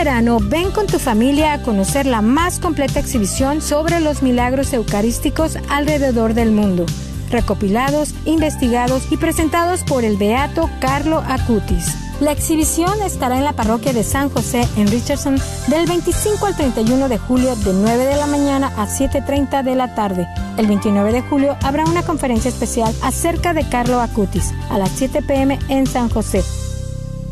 Ven 0.03 0.71
con 0.71 0.85
tu 0.85 0.99
familia 0.99 1.53
a 1.53 1.61
conocer 1.61 2.05
la 2.05 2.21
más 2.21 2.59
completa 2.59 2.99
exhibición 2.99 3.61
sobre 3.61 4.01
los 4.01 4.21
milagros 4.21 4.73
eucarísticos 4.73 5.57
alrededor 5.69 6.33
del 6.33 6.51
mundo, 6.51 6.85
recopilados, 7.29 8.13
investigados 8.25 9.03
y 9.11 9.17
presentados 9.17 9.81
por 9.83 10.03
el 10.03 10.17
beato 10.17 10.69
Carlo 10.81 11.23
Acutis. 11.25 11.95
La 12.19 12.33
exhibición 12.33 13.01
estará 13.01 13.37
en 13.37 13.45
la 13.45 13.53
parroquia 13.53 13.93
de 13.93 14.03
San 14.03 14.29
José 14.29 14.67
en 14.75 14.87
Richardson 14.87 15.37
del 15.67 15.87
25 15.87 16.47
al 16.47 16.55
31 16.55 17.07
de 17.07 17.17
julio 17.17 17.55
de 17.55 17.73
9 17.73 18.05
de 18.05 18.15
la 18.17 18.27
mañana 18.27 18.73
a 18.75 18.87
7.30 18.87 19.63
de 19.63 19.75
la 19.75 19.95
tarde. 19.95 20.27
El 20.57 20.67
29 20.67 21.13
de 21.13 21.21
julio 21.21 21.55
habrá 21.63 21.85
una 21.85 22.03
conferencia 22.03 22.49
especial 22.49 22.93
acerca 23.01 23.53
de 23.53 23.67
Carlo 23.69 24.01
Acutis 24.01 24.51
a 24.69 24.77
las 24.77 24.89
7 24.97 25.21
pm 25.21 25.59
en 25.69 25.87
San 25.87 26.09
José. 26.09 26.43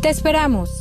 ¡Te 0.01 0.10
esperamos! 0.10 0.80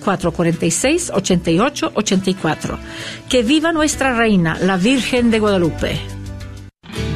446-8884. 0.00 2.78
Que 3.28 3.42
viva 3.42 3.72
nuestra 3.72 4.14
reina, 4.14 4.58
la 4.60 4.76
Virgen 4.76 5.30
de 5.30 5.38
Guadalupe. 5.38 5.98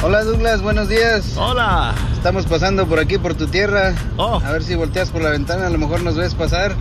Hola 0.06 0.26
Douglas, 0.26 0.62
buenos 0.62 0.90
días. 0.90 1.38
Hola. 1.38 1.96
Estamos 2.12 2.46
pasando 2.46 2.86
por 2.88 3.00
aquí, 3.00 3.18
por 3.18 3.36
tu 3.36 3.48
tierra. 3.48 3.96
Oh. 4.18 4.42
A 4.44 4.52
ver 4.52 4.62
si 4.62 4.76
volteas 4.76 5.10
por 5.10 5.22
la 5.22 5.30
ventana, 5.30 5.68
a 5.68 5.70
lo 5.70 5.78
mejor 5.78 6.04
nos 6.04 6.18
ves 6.18 6.36
pasar. 6.36 6.76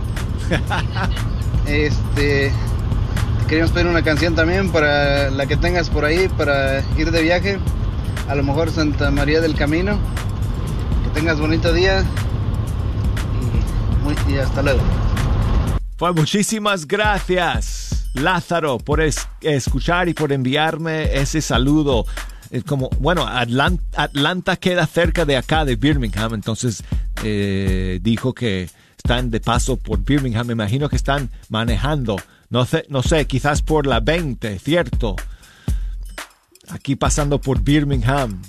este, 1.65 2.51
te 2.51 3.47
queríamos 3.47 3.71
pedir 3.71 3.87
una 3.87 4.01
canción 4.01 4.35
también 4.35 4.73
para 4.73 5.31
la 5.31 5.45
que 5.45 5.55
tengas 5.55 5.89
por 5.89 6.03
ahí, 6.03 6.27
para 6.27 6.83
ir 6.97 7.11
de 7.11 7.21
viaje. 7.21 7.59
A 8.27 8.35
lo 8.35 8.43
mejor 8.43 8.69
Santa 8.71 9.09
María 9.09 9.39
del 9.39 9.55
Camino. 9.55 9.97
Que 11.05 11.17
tengas 11.21 11.39
bonito 11.39 11.71
día. 11.71 12.03
Y, 13.39 14.03
muy, 14.03 14.15
y 14.35 14.37
hasta 14.37 14.61
luego. 14.61 14.81
Pues 15.95 16.13
muchísimas 16.13 16.85
gracias, 16.85 18.09
Lázaro, 18.15 18.79
por 18.79 18.99
es, 18.99 19.29
escuchar 19.39 20.09
y 20.09 20.13
por 20.13 20.33
enviarme 20.33 21.15
ese 21.15 21.41
saludo 21.41 22.05
como, 22.61 22.89
bueno, 22.99 23.25
Atlanta, 23.25 23.83
Atlanta, 23.95 24.55
queda 24.57 24.85
cerca 24.85 25.25
de 25.25 25.37
acá, 25.37 25.65
de 25.65 25.75
Birmingham, 25.75 26.35
entonces 26.35 26.83
eh, 27.23 27.99
dijo 28.03 28.33
que 28.33 28.69
están 28.95 29.31
de 29.31 29.39
paso 29.39 29.77
por 29.77 30.03
Birmingham, 30.03 30.45
me 30.45 30.53
imagino 30.53 30.87
que 30.87 30.95
están 30.95 31.31
manejando, 31.49 32.17
no 32.49 32.65
sé, 32.65 32.85
no 32.89 33.01
sé, 33.01 33.25
quizás 33.25 33.63
por 33.63 33.87
la 33.87 33.99
20, 33.99 34.59
¿cierto? 34.59 35.15
Aquí 36.69 36.95
pasando 36.95 37.41
por 37.41 37.61
Birmingham. 37.61 38.41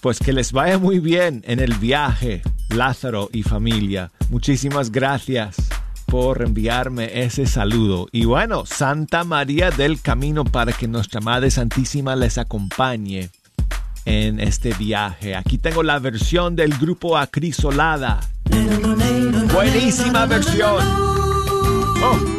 Pues 0.00 0.18
que 0.18 0.32
les 0.32 0.52
vaya 0.52 0.78
muy 0.78 1.00
bien 1.00 1.42
en 1.46 1.58
el 1.58 1.74
viaje, 1.74 2.42
Lázaro 2.68 3.28
y 3.32 3.42
familia. 3.42 4.12
Muchísimas 4.28 4.92
gracias 4.92 5.56
por 6.06 6.42
enviarme 6.42 7.22
ese 7.22 7.46
saludo. 7.46 8.06
Y 8.12 8.24
bueno, 8.24 8.64
Santa 8.64 9.24
María 9.24 9.70
del 9.70 10.00
Camino 10.00 10.44
para 10.44 10.72
que 10.72 10.88
nuestra 10.88 11.20
Madre 11.20 11.50
Santísima 11.50 12.16
les 12.16 12.38
acompañe 12.38 13.30
en 14.04 14.40
este 14.40 14.72
viaje. 14.74 15.34
Aquí 15.34 15.58
tengo 15.58 15.82
la 15.82 15.98
versión 15.98 16.56
del 16.56 16.78
grupo 16.78 17.18
Acrisolada. 17.18 18.20
Buenísima 19.52 20.26
versión. 20.26 21.06
digan 21.96 22.35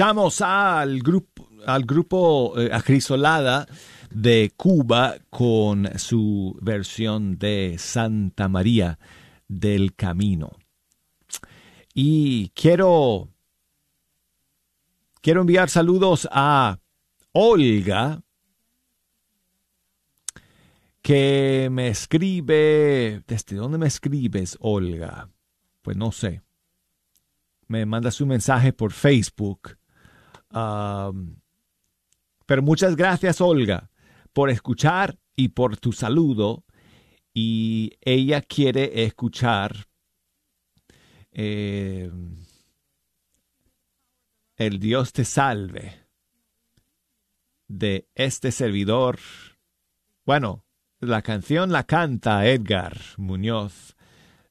Escuchamos 0.00 0.40
al 0.40 1.00
grupo, 1.00 1.46
al 1.66 1.84
grupo 1.84 2.58
eh, 2.58 2.70
Acrisolada 2.72 3.66
de 4.10 4.50
Cuba 4.56 5.16
con 5.28 5.86
su 5.98 6.56
versión 6.62 7.38
de 7.38 7.76
Santa 7.78 8.48
María 8.48 8.98
del 9.46 9.94
Camino. 9.94 10.52
Y 11.92 12.48
quiero, 12.54 13.28
quiero 15.20 15.42
enviar 15.42 15.68
saludos 15.68 16.26
a 16.32 16.78
Olga, 17.32 18.22
que 21.02 21.68
me 21.70 21.88
escribe, 21.88 23.22
¿desde 23.26 23.56
dónde 23.56 23.76
me 23.76 23.88
escribes, 23.88 24.56
Olga? 24.60 25.28
Pues 25.82 25.98
no 25.98 26.10
sé 26.10 26.40
me 27.70 27.86
manda 27.86 28.10
su 28.10 28.26
mensaje 28.26 28.72
por 28.72 28.90
Facebook. 28.90 29.78
Pero 30.50 31.12
muchas 32.62 32.96
gracias, 32.96 33.40
Olga, 33.40 33.90
por 34.32 34.50
escuchar 34.50 35.18
y 35.36 35.48
por 35.48 35.76
tu 35.76 35.92
saludo. 35.92 36.64
Y 37.32 37.92
ella 38.00 38.42
quiere 38.42 39.04
escuchar 39.04 39.86
eh, 41.32 42.10
El 44.56 44.78
Dios 44.80 45.12
te 45.12 45.24
salve 45.24 46.06
de 47.68 48.08
este 48.14 48.50
servidor. 48.50 49.20
Bueno, 50.26 50.64
la 50.98 51.22
canción 51.22 51.70
la 51.72 51.84
canta 51.84 52.46
Edgar 52.46 52.98
Muñoz. 53.16 53.96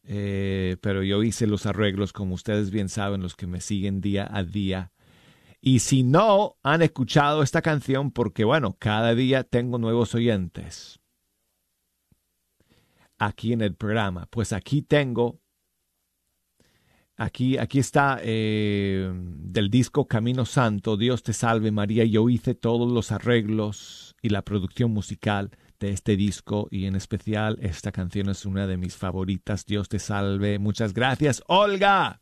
Eh, 0.03 0.77
pero 0.81 1.03
yo 1.03 1.21
hice 1.21 1.45
los 1.45 1.67
arreglos, 1.67 2.13
como 2.13 2.33
ustedes 2.33 2.71
bien 2.71 2.89
saben, 2.89 3.21
los 3.21 3.35
que 3.35 3.45
me 3.45 3.61
siguen 3.61 4.01
día 4.01 4.27
a 4.31 4.43
día. 4.43 4.91
Y 5.61 5.79
si 5.79 6.03
no 6.03 6.57
han 6.63 6.81
escuchado 6.81 7.43
esta 7.43 7.61
canción, 7.61 8.11
porque 8.11 8.45
bueno, 8.45 8.77
cada 8.79 9.13
día 9.13 9.43
tengo 9.43 9.77
nuevos 9.77 10.15
oyentes 10.15 10.99
aquí 13.19 13.53
en 13.53 13.61
el 13.61 13.75
programa, 13.75 14.27
pues 14.31 14.53
aquí 14.53 14.81
tengo, 14.81 15.41
aquí, 17.17 17.57
aquí 17.57 17.79
está 17.79 18.19
eh, 18.23 19.11
del 19.13 19.69
disco 19.69 20.07
Camino 20.07 20.45
Santo, 20.45 20.97
Dios 20.97 21.21
te 21.21 21.33
salve 21.33 21.71
María. 21.71 22.05
Yo 22.05 22.29
hice 22.29 22.55
todos 22.55 22.91
los 22.91 23.11
arreglos 23.11 24.15
y 24.21 24.29
la 24.29 24.43
producción 24.43 24.91
musical 24.91 25.51
de 25.79 25.91
este 25.91 26.15
disco 26.15 26.67
y 26.71 26.85
en 26.85 26.95
especial 26.95 27.57
esta 27.61 27.91
canción 27.91 28.29
es 28.29 28.45
una 28.45 28.67
de 28.67 28.77
mis 28.77 28.95
favoritas. 28.95 29.65
Dios 29.65 29.89
te 29.89 29.99
salve. 29.99 30.59
Muchas 30.59 30.93
gracias, 30.93 31.43
Olga. 31.47 32.21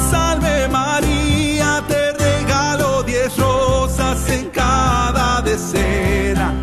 en 4.11 4.49
cada 4.49 5.41
decena. 5.41 6.53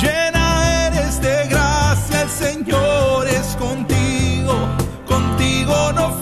Llena 0.00 0.86
eres 0.86 1.20
de 1.20 1.48
gracia, 1.48 2.22
el 2.22 2.30
Señor 2.30 3.26
es 3.28 3.54
contigo, 3.56 4.54
contigo 5.06 5.92
no 5.94 6.21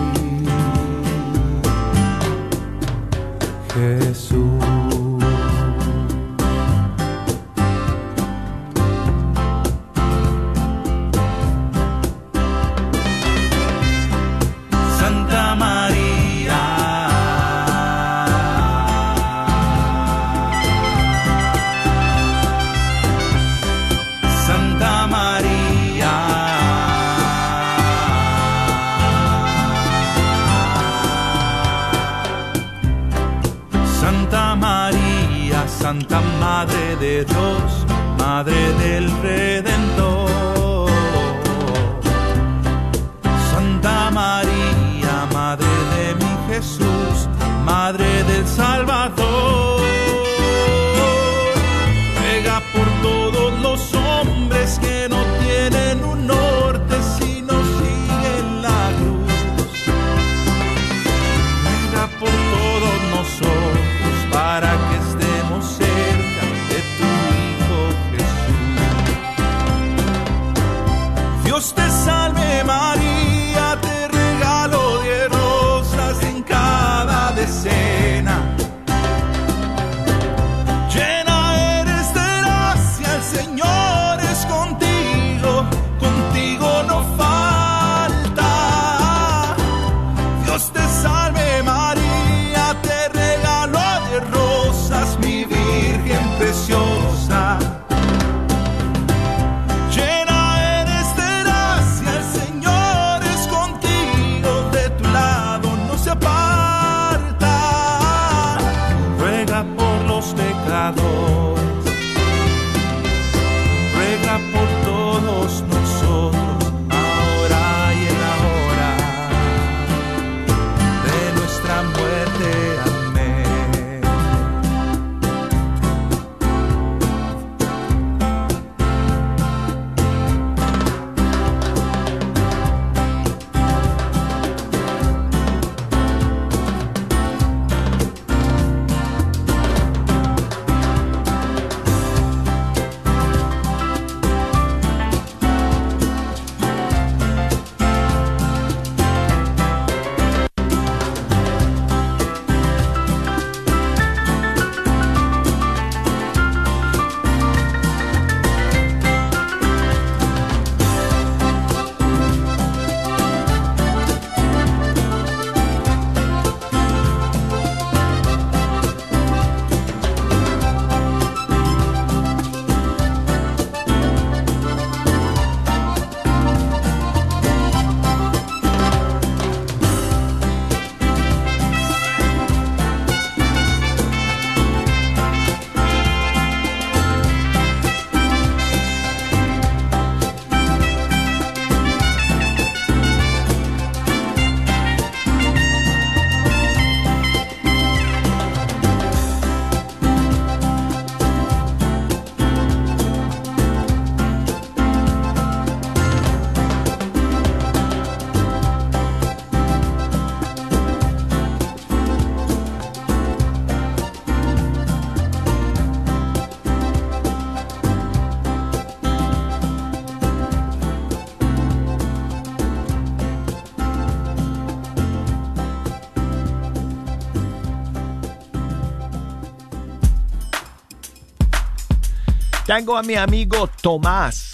Tengo 232.73 232.95
a 232.95 233.03
mi 233.03 233.15
amigo 233.15 233.69
Tomás, 233.81 234.49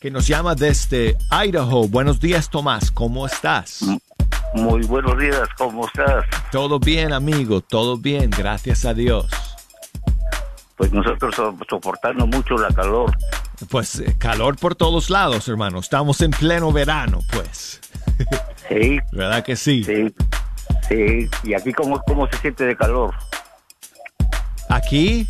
que 0.00 0.08
nos 0.08 0.24
llama 0.28 0.54
desde 0.54 1.16
Idaho. 1.32 1.88
Buenos 1.88 2.20
días, 2.20 2.48
Tomás. 2.48 2.92
¿Cómo 2.92 3.26
estás? 3.26 3.80
Muy 4.54 4.82
buenos 4.86 5.18
días, 5.18 5.48
¿cómo 5.58 5.84
estás? 5.84 6.26
Todo 6.52 6.78
bien, 6.78 7.12
amigo. 7.12 7.60
Todo 7.60 7.96
bien, 7.96 8.30
gracias 8.30 8.84
a 8.84 8.94
Dios. 8.94 9.26
Pues 10.76 10.92
nosotros 10.92 11.34
so- 11.34 11.58
soportando 11.68 12.24
mucho 12.24 12.54
la 12.56 12.68
calor. 12.68 13.18
Pues 13.68 13.98
eh, 13.98 14.14
calor 14.16 14.56
por 14.56 14.76
todos 14.76 15.10
lados, 15.10 15.48
hermano. 15.48 15.80
Estamos 15.80 16.20
en 16.20 16.30
pleno 16.30 16.70
verano, 16.70 17.18
pues. 17.32 17.80
Sí. 18.68 19.00
¿Verdad 19.10 19.42
que 19.42 19.56
sí? 19.56 19.82
Sí. 19.82 20.14
Sí. 20.88 21.28
¿Y 21.42 21.54
aquí 21.54 21.72
cómo, 21.72 22.00
cómo 22.06 22.28
se 22.30 22.38
siente 22.38 22.64
de 22.64 22.76
calor? 22.76 23.12
Aquí. 24.68 25.28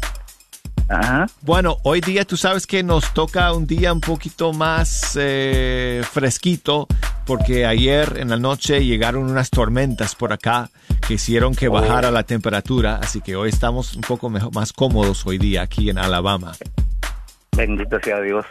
Ajá. 0.91 1.29
Bueno, 1.43 1.79
hoy 1.85 2.01
día 2.01 2.25
tú 2.25 2.37
sabes 2.37 2.67
que 2.67 2.83
nos 2.83 3.15
toca 3.15 3.53
un 3.53 3.65
día 3.65 3.93
un 3.93 4.01
poquito 4.01 4.53
más 4.53 5.17
eh, 5.19 6.03
fresquito 6.11 6.89
porque 7.25 7.65
ayer 7.65 8.17
en 8.17 8.29
la 8.29 8.37
noche 8.37 8.85
llegaron 8.85 9.31
unas 9.31 9.51
tormentas 9.51 10.17
por 10.17 10.33
acá 10.33 10.69
que 11.07 11.15
hicieron 11.15 11.55
que 11.55 11.69
bajara 11.69 12.11
la 12.11 12.25
temperatura, 12.25 12.99
así 13.01 13.21
que 13.21 13.37
hoy 13.37 13.51
estamos 13.51 13.95
un 13.95 14.03
poco 14.03 14.31
mejor, 14.31 14.53
más 14.53 14.73
cómodos 14.73 15.25
hoy 15.27 15.39
día 15.39 15.63
aquí 15.63 15.91
en 15.91 15.99
Alabama. 15.99 16.53
Bendito 17.57 18.01
sea 18.03 18.21
Dios. 18.21 18.45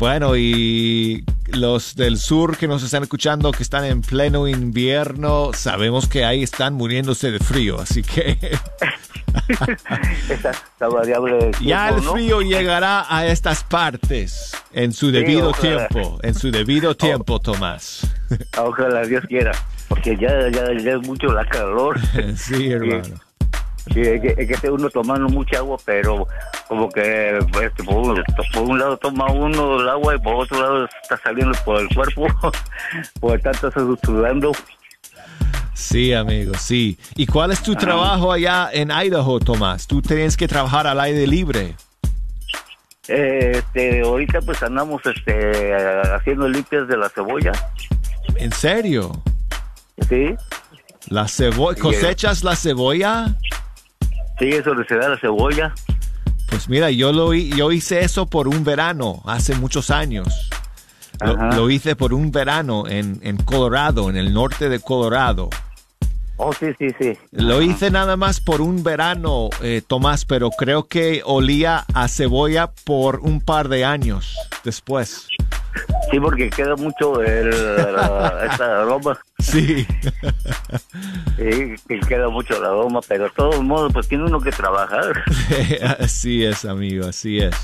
Bueno, 0.00 0.34
y 0.34 1.26
los 1.52 1.94
del 1.94 2.16
sur 2.16 2.56
que 2.56 2.66
nos 2.66 2.82
están 2.82 3.02
escuchando 3.02 3.52
que 3.52 3.62
están 3.62 3.84
en 3.84 4.00
pleno 4.00 4.48
invierno, 4.48 5.50
sabemos 5.52 6.08
que 6.08 6.24
ahí 6.24 6.42
están 6.42 6.72
muriéndose 6.72 7.30
de 7.30 7.38
frío, 7.38 7.78
así 7.78 8.02
que 8.02 8.38
Esa, 10.30 10.50
esa 10.52 10.88
variable 10.88 11.36
del 11.36 11.54
ya 11.60 11.88
el 11.88 11.94
tiempo, 11.96 12.10
¿no? 12.10 12.12
frío 12.14 12.40
llegará 12.40 13.14
a 13.14 13.26
estas 13.26 13.62
partes 13.62 14.56
en 14.72 14.94
su 14.94 15.10
debido 15.10 15.52
tiempo, 15.52 16.18
en 16.22 16.34
su 16.34 16.50
debido 16.50 16.94
tiempo, 16.96 17.38
Tomás. 17.38 18.10
Ojalá 18.56 19.02
Dios 19.02 19.22
quiera, 19.28 19.52
porque 19.86 20.16
ya, 20.16 20.48
ya, 20.48 20.64
ya 20.82 20.92
es 20.92 21.06
mucho 21.06 21.26
la 21.26 21.44
calor. 21.44 22.00
Sí, 22.36 22.70
hermano. 22.70 23.20
Sí, 23.92 24.00
es 24.00 24.20
que, 24.20 24.34
es 24.36 24.46
que 24.46 24.54
esté 24.54 24.70
uno 24.70 24.88
tomando 24.90 25.28
mucha 25.28 25.58
agua, 25.58 25.76
pero 25.84 26.26
como 26.68 26.88
que 26.90 27.38
pues, 27.52 27.72
por, 27.84 27.96
un, 27.96 28.22
por 28.52 28.62
un 28.62 28.78
lado 28.78 28.96
toma 28.98 29.30
uno 29.32 29.80
el 29.80 29.88
agua 29.88 30.16
y 30.16 30.18
por 30.18 30.34
otro 30.34 30.60
lado 30.60 30.88
está 31.02 31.16
saliendo 31.16 31.56
por 31.64 31.80
el 31.80 31.88
cuerpo, 31.94 32.26
por 33.20 33.40
tanto 33.40 33.70
sudando. 34.04 34.52
Sí, 35.74 36.12
amigo, 36.12 36.52
sí. 36.58 36.98
¿Y 37.16 37.26
cuál 37.26 37.52
es 37.52 37.62
tu 37.62 37.74
trabajo 37.74 38.30
allá 38.32 38.68
en 38.72 38.90
Idaho, 38.90 39.40
Tomás? 39.40 39.86
Tú 39.86 40.02
tienes 40.02 40.36
que 40.36 40.46
trabajar 40.46 40.86
al 40.86 41.00
aire 41.00 41.26
libre. 41.26 41.74
Eh, 43.08 43.52
Este, 43.54 44.02
ahorita 44.02 44.40
pues 44.42 44.62
andamos 44.62 45.00
este, 45.06 45.72
haciendo 46.14 46.48
limpias 46.48 46.86
de 46.86 46.96
la 46.96 47.08
cebolla. 47.08 47.52
¿En 48.36 48.52
serio? 48.52 49.22
Sí. 50.08 50.34
¿La 51.08 51.26
cebolla? 51.26 51.80
¿Cosechas 51.80 52.44
la 52.44 52.54
cebolla? 52.54 53.36
Sí, 54.40 54.48
eso 54.48 54.74
le 54.74 54.86
se 54.86 54.96
da 54.96 55.10
la 55.10 55.18
cebolla. 55.18 55.74
Pues 56.48 56.68
mira, 56.68 56.90
yo 56.90 57.12
lo 57.12 57.34
yo 57.34 57.70
hice 57.70 58.00
eso 58.00 58.26
por 58.26 58.48
un 58.48 58.64
verano 58.64 59.22
hace 59.26 59.54
muchos 59.54 59.90
años. 59.90 60.50
Lo 61.54 61.68
hice 61.68 61.94
por 61.94 62.14
un 62.14 62.32
verano 62.32 62.88
en, 62.88 63.20
en 63.22 63.36
Colorado, 63.36 64.08
en 64.08 64.16
el 64.16 64.32
norte 64.32 64.70
de 64.70 64.80
Colorado. 64.80 65.50
Oh, 66.38 66.54
sí, 66.54 66.68
sí, 66.78 66.88
sí. 66.98 67.12
Lo 67.32 67.60
hice 67.60 67.90
nada 67.90 68.16
más 68.16 68.40
por 68.40 68.62
un 68.62 68.82
verano, 68.82 69.50
eh, 69.62 69.82
Tomás, 69.86 70.24
pero 70.24 70.48
creo 70.48 70.88
que 70.88 71.20
olía 71.26 71.84
a 71.92 72.08
cebolla 72.08 72.70
por 72.84 73.20
un 73.20 73.42
par 73.42 73.68
de 73.68 73.84
años 73.84 74.34
después. 74.64 75.28
Sí, 76.10 76.18
porque 76.18 76.50
queda 76.50 76.74
mucho 76.76 77.22
el, 77.22 77.50
la- 77.94 78.46
esta 78.50 78.80
aroma. 78.82 79.18
Sí. 79.38 79.86
Sí, 81.36 81.74
que 81.88 82.00
queda 82.00 82.28
mucho 82.28 82.56
el 82.56 82.64
aroma, 82.64 83.00
pero 83.06 83.24
de 83.24 83.30
todos 83.30 83.62
modos, 83.62 83.92
pues 83.92 84.08
tiene 84.08 84.24
uno 84.24 84.40
que 84.40 84.50
trabajar. 84.50 85.12
así 86.00 86.44
es, 86.44 86.64
amigo, 86.64 87.06
así 87.08 87.38
es. 87.38 87.54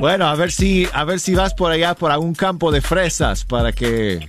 Bueno, 0.00 0.26
a 0.26 0.34
ver 0.36 0.52
si, 0.52 0.88
a 0.92 1.04
ver 1.04 1.20
si 1.20 1.34
vas 1.34 1.54
por 1.54 1.72
allá 1.72 1.94
por 1.94 2.10
algún 2.10 2.34
campo 2.34 2.70
de 2.70 2.80
fresas 2.80 3.44
para 3.44 3.72
que, 3.72 4.28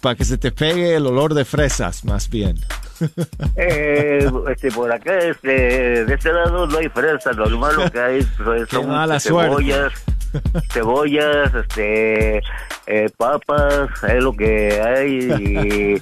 para 0.00 0.14
que 0.14 0.24
se 0.24 0.38
te 0.38 0.52
pegue 0.52 0.94
el 0.96 1.06
olor 1.06 1.34
de 1.34 1.44
fresas, 1.44 2.04
más 2.04 2.28
bien. 2.28 2.58
Eh, 3.54 4.28
este, 4.50 4.72
por 4.72 4.90
acá, 4.92 5.16
este, 5.18 6.04
de 6.04 6.14
este 6.14 6.32
lado 6.32 6.66
no 6.66 6.78
hay 6.78 6.88
fresa, 6.88 7.32
lo 7.32 7.56
malo 7.58 7.88
que 7.92 8.00
hay 8.00 8.26
pues, 8.44 8.66
Qué 8.68 8.74
son 8.76 8.88
mala 8.88 9.20
cebollas, 9.20 9.92
cebollas, 10.72 11.54
este, 11.54 12.38
eh, 12.86 13.08
papas, 13.16 13.88
es 14.08 14.22
lo 14.22 14.32
que 14.32 14.80
hay 14.80 15.98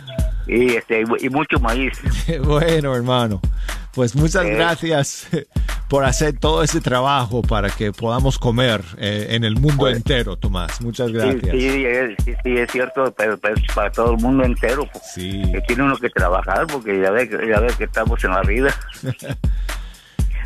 y, 0.47 0.53
y, 0.55 0.77
este, 0.77 1.05
y 1.21 1.29
mucho 1.29 1.59
maíz. 1.61 1.99
bueno, 2.43 2.95
hermano, 2.95 3.41
pues 3.93 4.15
muchas 4.17 4.45
Eh. 4.45 4.51
gracias 4.55 5.29
por 5.89 6.05
hacer 6.05 6.37
todo 6.39 6.63
ese 6.65 6.81
trabajo 6.81 7.43
para 7.43 7.71
que 7.71 7.93
podamos 7.93 8.39
comer 8.41 8.83
eh, 8.99 9.29
en 9.31 9.45
el 9.45 9.55
mundo 9.57 9.89
entero, 9.89 10.37
Tomás. 10.37 10.81
Muchas 10.81 11.07
Sí, 11.09 11.13
gracias. 11.13 11.51
sí, 11.53 11.85
es, 11.87 12.11
sí, 12.25 12.35
sí, 12.43 12.57
es 12.59 12.71
cierto, 12.73 13.15
pero, 13.17 13.39
pero 13.39 13.55
es 13.55 13.63
para 13.75 13.91
todo 13.93 14.13
el 14.13 14.19
mundo 14.21 14.45
entero. 14.45 14.89
pues, 14.93 15.13
Que 15.15 15.63
tiene 15.69 15.85
uno 15.85 15.97
que 15.97 16.11
trabajar 16.11 16.67
porque 16.67 17.01
ya 17.01 17.11
ve, 17.13 17.29
que- 17.29 17.49
ya 17.49 17.61
ve 17.61 17.69
que 17.79 17.85
estamos 17.85 18.23
en 18.25 18.31
la 18.33 18.43
vida. 18.43 18.75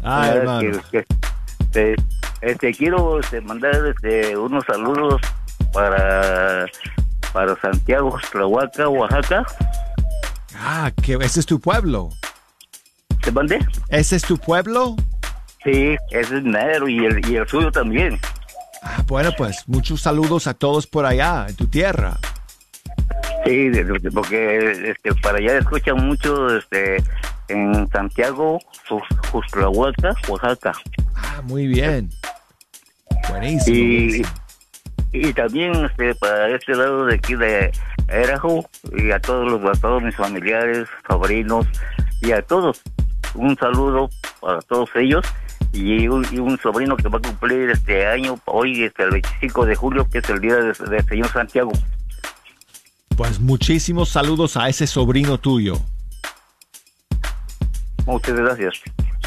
Ah, 0.03 0.31
hermano. 0.35 0.61
que- 0.91 1.05
que- 1.05 1.15
este, 1.61 1.95
este, 2.41 2.73
quiero 2.73 3.21
este, 3.21 3.41
mandar 3.41 3.75
este, 3.87 4.37
unos 4.37 4.65
saludos 4.65 5.21
para, 5.73 6.67
para 7.33 7.61
Santiago, 7.61 8.19
Tlahuaca, 8.31 8.89
Oaxaca. 8.89 9.45
Ah, 10.57 10.91
que 11.03 11.15
ese 11.15 11.41
es 11.41 11.47
tu 11.47 11.61
pueblo. 11.61 12.11
¿Te 13.23 13.31
mandé? 13.31 13.59
¿Ese 13.89 14.17
es 14.17 14.23
tu 14.23 14.37
pueblo? 14.39 14.97
Sí, 15.65 15.97
ese 16.11 16.39
es 16.39 16.43
negro 16.43 16.89
y 16.89 17.05
el, 17.05 17.27
y 17.31 17.37
el 17.37 17.47
suyo 17.47 17.71
también. 17.71 18.19
Ah, 18.83 19.03
bueno, 19.07 19.31
pues 19.37 19.65
muchos 19.67 20.01
saludos 20.01 20.47
a 20.47 20.55
todos 20.55 20.87
por 20.87 21.05
allá, 21.05 21.47
en 21.49 21.57
tu 21.57 21.67
tierra. 21.67 22.17
Sí, 23.45 23.71
porque 24.13 24.91
este, 24.91 25.15
para 25.23 25.39
allá 25.39 25.59
escuchan 25.59 25.97
mucho 26.07 26.57
este, 26.57 27.03
en 27.51 27.89
Santiago, 27.91 28.59
Justlahuaca, 29.33 30.15
Oaxaca. 30.29 30.73
Ah, 31.17 31.43
muy 31.45 31.67
bien. 31.67 32.11
Buenísimo. 33.29 34.25
Y, 35.13 35.33
también 35.33 35.73
este, 35.87 36.15
para 36.15 36.49
este 36.55 36.75
lado 36.75 37.07
de 37.07 37.17
aquí 37.17 37.35
de 37.35 37.73
Erajo 38.09 38.65
y 38.97 39.11
a 39.11 39.19
todos 39.21 39.51
los 39.51 39.65
a 39.77 39.81
todos 39.81 40.03
mis 40.03 40.15
familiares, 40.15 40.87
sobrinos 41.09 41.67
y 42.23 42.31
a 42.33 42.43
todos 42.43 42.81
un 43.35 43.57
saludo 43.57 44.09
para 44.41 44.61
todos 44.63 44.89
ellos 44.97 45.25
y 45.73 46.07
un, 46.09 46.25
y 46.33 46.39
un 46.39 46.59
sobrino 46.59 46.97
que 46.97 47.09
va 47.09 47.19
a 47.19 47.23
cumplir 47.23 47.71
este 47.71 48.07
año 48.07 48.39
hoy 48.47 48.85
este, 48.85 49.03
el 49.05 49.11
25 49.11 49.67
de 49.67 49.75
julio 49.77 50.09
que 50.09 50.19
es 50.19 50.31
el 50.31 50.41
día 50.41 50.57
de- 50.57 50.73
del 50.89 51.05
señor 51.07 51.29
Santiago. 51.33 51.73
Pues 53.17 53.39
muchísimos 53.41 54.09
saludos 54.11 54.57
a 54.57 54.69
ese 54.69 54.87
sobrino 54.87 55.39
tuyo. 55.39 55.75
Muchas 58.11 58.35
gracias. 58.35 58.75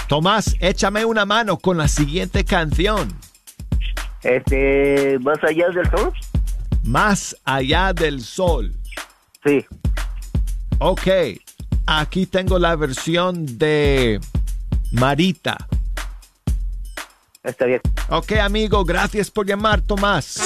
Tomás, 0.07 0.55
échame 0.59 1.05
una 1.05 1.25
mano 1.25 1.57
con 1.57 1.77
la 1.77 1.87
siguiente 1.87 2.43
canción. 2.43 3.07
Este, 4.21 5.17
más 5.19 5.41
allá 5.41 5.69
del 5.69 5.89
sol. 5.89 6.13
Más 6.83 7.37
allá 7.45 7.93
del 7.93 8.21
sol. 8.21 8.73
Sí. 9.45 9.65
Ok, 10.79 11.07
aquí 11.85 12.25
tengo 12.25 12.59
la 12.59 12.75
versión 12.75 13.57
de 13.57 14.19
Marita. 14.91 15.65
Está 17.41 17.65
bien. 17.65 17.81
Ok, 18.09 18.33
amigo, 18.33 18.83
gracias 18.83 19.31
por 19.31 19.45
llamar, 19.45 19.81
Tomás. 19.81 20.41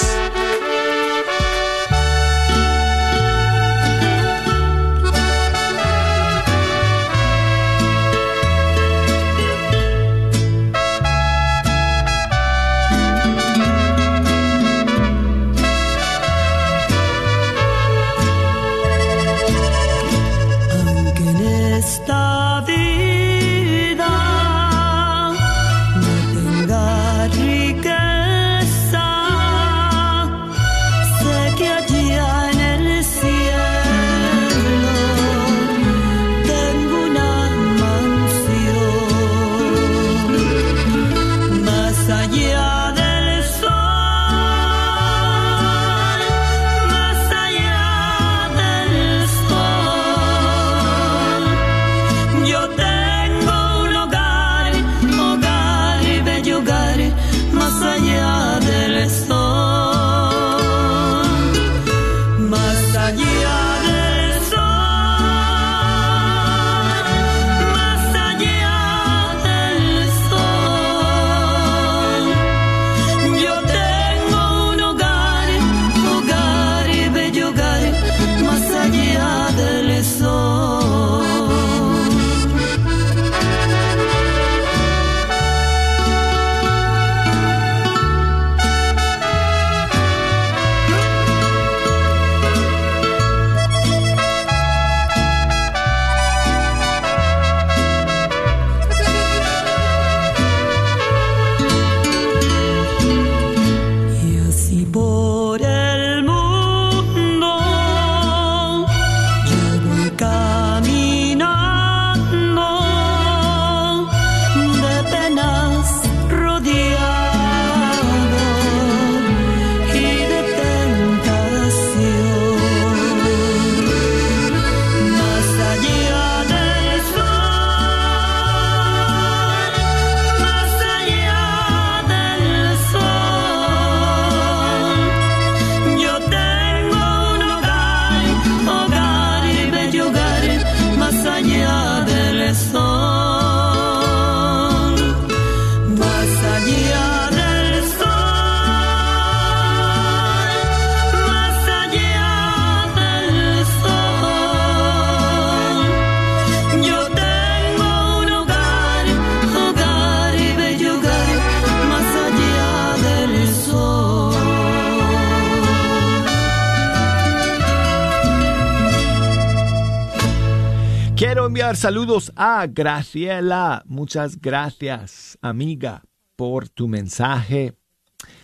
Saludos 171.78 172.32
a 172.34 172.66
Graciela. 172.66 173.84
Muchas 173.86 174.40
gracias, 174.40 175.38
amiga, 175.40 176.02
por 176.34 176.68
tu 176.68 176.88
mensaje. 176.88 177.74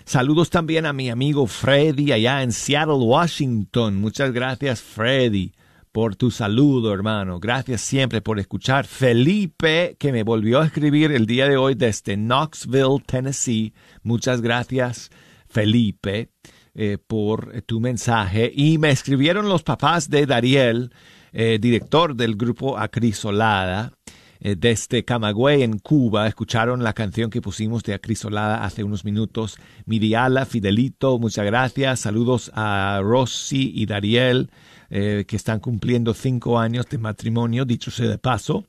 Saludos 0.05 0.51
también 0.51 0.87
a 0.87 0.93
mi 0.93 1.11
amigo 1.11 1.49
Freddy 1.49 2.13
allá 2.13 2.45
en 2.45 2.53
Seattle, 2.53 2.95
Washington. 2.95 3.97
Muchas 3.97 4.33
gracias, 4.33 4.83
Freddy, 4.83 5.53
por 5.91 6.15
tu 6.15 6.31
saludo, 6.31 6.95
hermano. 6.95 7.41
Gracias 7.41 7.81
siempre 7.81 8.21
por 8.21 8.39
escuchar. 8.39 8.87
Felipe, 8.87 9.97
que 9.99 10.13
me 10.13 10.23
volvió 10.23 10.61
a 10.61 10.67
escribir 10.67 11.11
el 11.11 11.27
día 11.27 11.49
de 11.49 11.57
hoy 11.57 11.75
desde 11.75 12.17
Knoxville, 12.17 13.03
Tennessee. 13.05 13.75
Muchas 14.05 14.43
gracias, 14.43 15.11
Felipe, 15.49 16.31
eh, 16.75 16.99
por 17.05 17.63
tu 17.63 17.81
mensaje. 17.81 18.53
Y 18.55 18.79
me 18.79 18.91
escribieron 18.91 19.49
los 19.49 19.65
papás 19.65 20.09
de 20.09 20.25
Dariel, 20.25 20.93
eh, 21.35 21.59
director 21.61 22.15
del 22.15 22.37
grupo 22.37 22.79
Acrisolada 22.79 23.93
eh, 24.39 24.55
desde 24.57 25.05
Camagüey 25.05 25.63
en 25.63 25.79
Cuba. 25.79 26.29
Escucharon 26.29 26.85
la 26.85 26.93
canción 26.93 27.29
que 27.29 27.43
pusimos 27.43 27.83
de 27.83 27.95
Acrisolada 27.95 28.65
hace 28.65 28.85
unos 28.85 29.05
minutos. 29.05 29.57
Miriala, 29.85 30.47
Fidelito, 30.47 31.19
muchas 31.19 31.45
gracias. 31.45 32.01
Saludos 32.01 32.53
a 32.55 33.01
Rossi 33.03 33.73
y 33.75 33.85
Dariel, 33.87 34.51
eh, 34.91 35.25
que 35.27 35.37
están 35.37 35.59
cumpliendo 35.59 36.15
cinco 36.15 36.59
años 36.59 36.87
de 36.89 36.99
matrimonio, 36.99 37.65
dicho 37.65 37.91
sea 37.91 38.09
de 38.09 38.19
paso. 38.19 38.65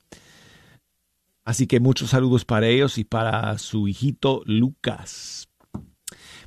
Así 1.43 1.68
que 1.68 1.80
muchos 1.80 2.09
saludos 2.09 2.45
para 2.45 2.68
ellos 2.68 2.97
y 2.97 3.03
para 3.03 3.59
su 3.59 3.88
hijito 3.88 4.41
Lucas. 4.45 5.47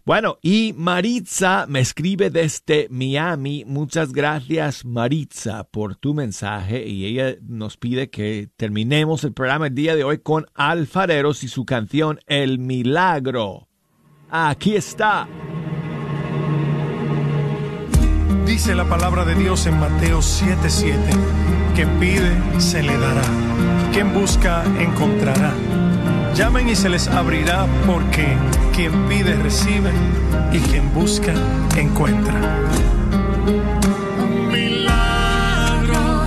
Bueno, 0.09 0.39
y 0.41 0.73
Maritza 0.75 1.67
me 1.69 1.81
escribe 1.81 2.31
desde 2.31 2.89
Miami. 2.91 3.65
Muchas 3.67 4.15
gracias, 4.15 4.87
Maritza, 4.87 5.65
por 5.65 5.97
tu 5.97 6.15
mensaje. 6.15 6.89
Y 6.89 7.05
ella 7.05 7.37
nos 7.43 7.77
pide 7.77 8.09
que 8.09 8.49
terminemos 8.57 9.23
el 9.25 9.35
programa 9.35 9.67
el 9.67 9.75
día 9.75 9.95
de 9.97 10.05
hoy 10.05 10.17
con 10.17 10.47
Alfareros 10.55 11.45
y 11.45 11.49
su 11.49 11.67
canción 11.67 12.21
El 12.27 12.59
Milagro. 12.59 13.69
Aquí 14.31 14.77
está. 14.77 15.29
Dice 18.47 18.75
la 18.75 18.89
palabra 18.89 19.27
de 19.27 19.35
Dios 19.35 19.67
en 19.67 19.79
Mateo 19.79 20.23
7:7, 20.23 20.97
que 21.77 21.87
pide, 22.01 22.35
se 22.59 22.83
le 22.83 22.97
dará, 22.97 23.21
quien 23.93 24.15
busca, 24.15 24.65
encontrará. 24.81 25.53
Llamen 26.39 26.69
y 26.69 26.77
se 26.77 26.89
les 26.89 27.09
abrirá 27.09 27.67
porque 27.85 28.37
quien 28.73 28.93
pide 29.09 29.35
recibe 29.43 29.91
y 30.53 30.61
quien 30.61 30.95
busca 30.95 31.35
encuentra. 31.77 32.61
Un 34.23 34.47
milagro, 34.47 36.27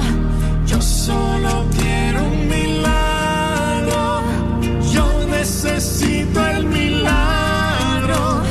yo 0.66 0.82
solo 0.82 1.66
quiero 1.80 2.26
un 2.26 2.46
milagro, 2.50 4.22
yo 4.92 5.08
necesito 5.30 6.46
el 6.46 6.66
milagro, 6.66 8.44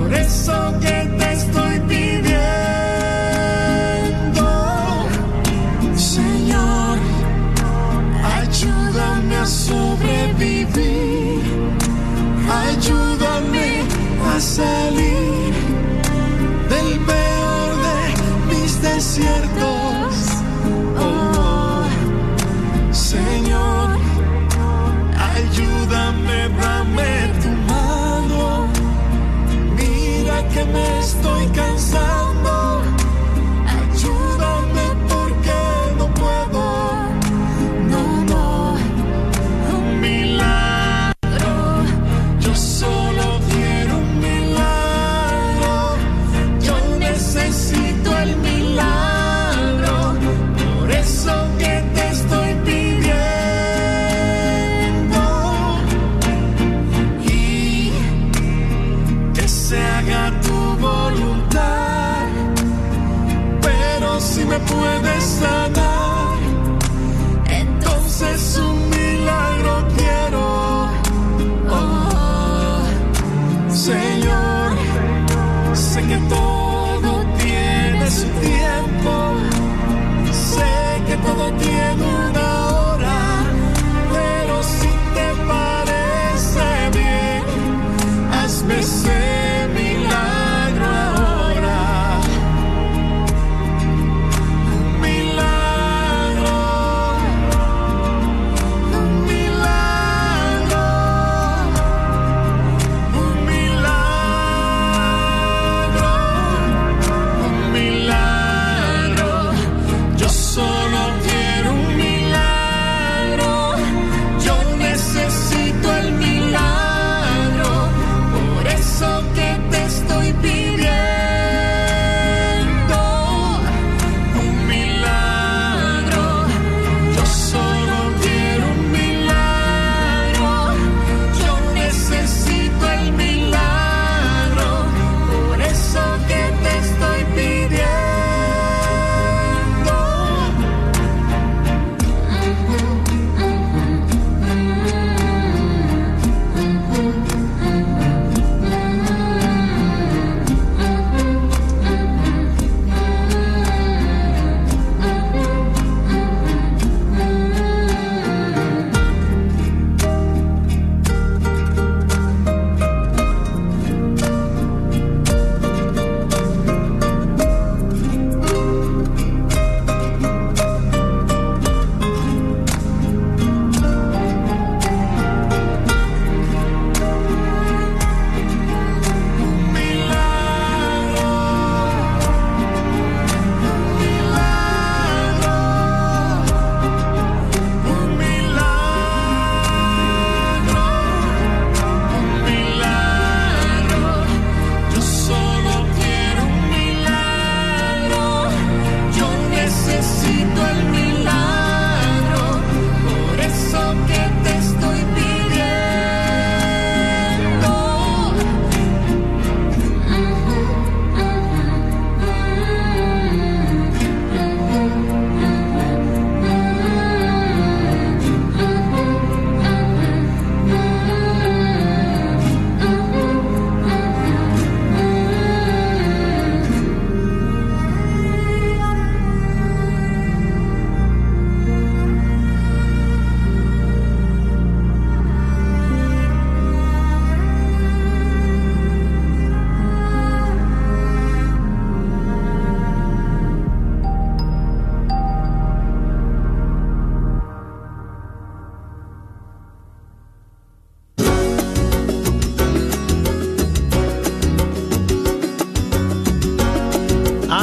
por 0.00 0.12
eso 0.12 0.74
que 0.80 1.05
salir 14.40 15.54
del 16.68 17.00
peor 17.06 17.70
de 17.86 18.54
mis 18.54 18.82
desiertos. 18.82 20.14
Oh, 20.98 21.84
Señor, 22.92 23.98
ayúdame, 25.34 26.48
dame 26.60 27.12
tu 27.42 27.48
mano. 27.72 28.68
Mira 29.76 30.48
que 30.48 30.64
me 30.64 30.98
estoy 30.98 31.46
cansado. 31.48 32.25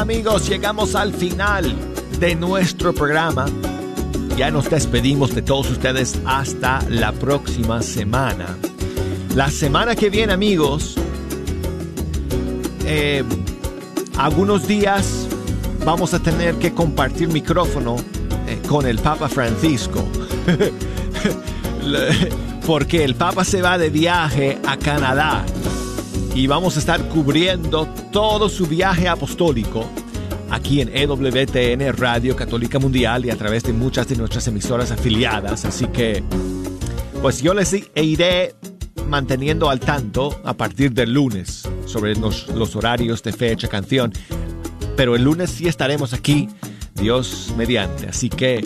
Amigos, 0.04 0.46
llegamos 0.46 0.94
al 0.96 1.14
final 1.14 1.74
de 2.20 2.34
nuestro 2.34 2.92
programa. 2.92 3.46
Ya 4.36 4.50
nos 4.50 4.68
despedimos 4.68 5.34
de 5.34 5.40
todos 5.40 5.70
ustedes 5.70 6.20
hasta 6.26 6.82
la 6.90 7.10
próxima 7.12 7.80
semana. 7.80 8.58
La 9.34 9.50
semana 9.50 9.96
que 9.96 10.10
viene, 10.10 10.34
amigos, 10.34 10.96
eh, 12.84 13.24
algunos 14.18 14.68
días 14.68 15.26
vamos 15.86 16.12
a 16.12 16.18
tener 16.18 16.56
que 16.56 16.74
compartir 16.74 17.28
micrófono 17.28 17.96
eh, 18.46 18.60
con 18.68 18.86
el 18.86 18.98
Papa 18.98 19.30
Francisco. 19.30 20.06
Porque 22.66 23.04
el 23.04 23.14
Papa 23.14 23.42
se 23.42 23.62
va 23.62 23.78
de 23.78 23.88
viaje 23.88 24.58
a 24.66 24.76
Canadá 24.76 25.46
y 26.34 26.48
vamos 26.48 26.76
a 26.76 26.80
estar 26.80 27.00
cubriendo 27.08 27.86
todo 28.10 28.48
su 28.48 28.66
viaje 28.66 29.08
apostólico 29.08 29.88
aquí 30.50 30.80
en 30.80 30.90
EWTN 30.94 31.96
Radio 31.96 32.34
Católica 32.34 32.78
Mundial 32.78 33.24
y 33.24 33.30
a 33.30 33.36
través 33.36 33.62
de 33.62 33.72
muchas 33.72 34.08
de 34.08 34.16
nuestras 34.16 34.46
emisoras 34.48 34.90
afiliadas. 34.90 35.64
Así 35.64 35.86
que, 35.86 36.22
pues 37.22 37.40
yo 37.40 37.54
les 37.54 37.74
iré 37.94 38.54
manteniendo 39.08 39.70
al 39.70 39.78
tanto 39.80 40.40
a 40.44 40.54
partir 40.54 40.92
del 40.92 41.12
lunes 41.12 41.68
sobre 41.86 42.16
los, 42.16 42.48
los 42.48 42.74
horarios 42.74 43.22
de 43.22 43.32
fecha, 43.32 43.68
canción. 43.68 44.12
Pero 44.96 45.14
el 45.14 45.22
lunes 45.22 45.50
sí 45.50 45.68
estaremos 45.68 46.12
aquí, 46.12 46.48
Dios 46.94 47.54
mediante. 47.56 48.08
Así 48.08 48.28
que... 48.28 48.64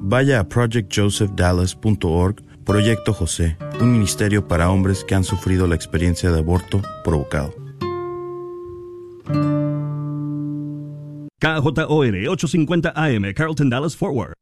vaya 0.00 0.40
a 0.40 0.44
projectjosephdallas.org 0.48 2.42
Proyecto 2.64 3.12
José, 3.12 3.56
un 3.80 3.92
ministerio 3.92 4.48
para 4.48 4.70
hombres 4.70 5.04
que 5.04 5.14
han 5.14 5.22
sufrido 5.22 5.68
la 5.68 5.76
experiencia 5.76 6.32
de 6.32 6.40
aborto 6.40 6.82
provocado. 7.04 7.54
KJOR 11.38 12.28
850 12.28 12.92
AM, 12.96 13.32
Carlton 13.34 13.70
Dallas 13.70 13.94
Forward. 13.94 14.34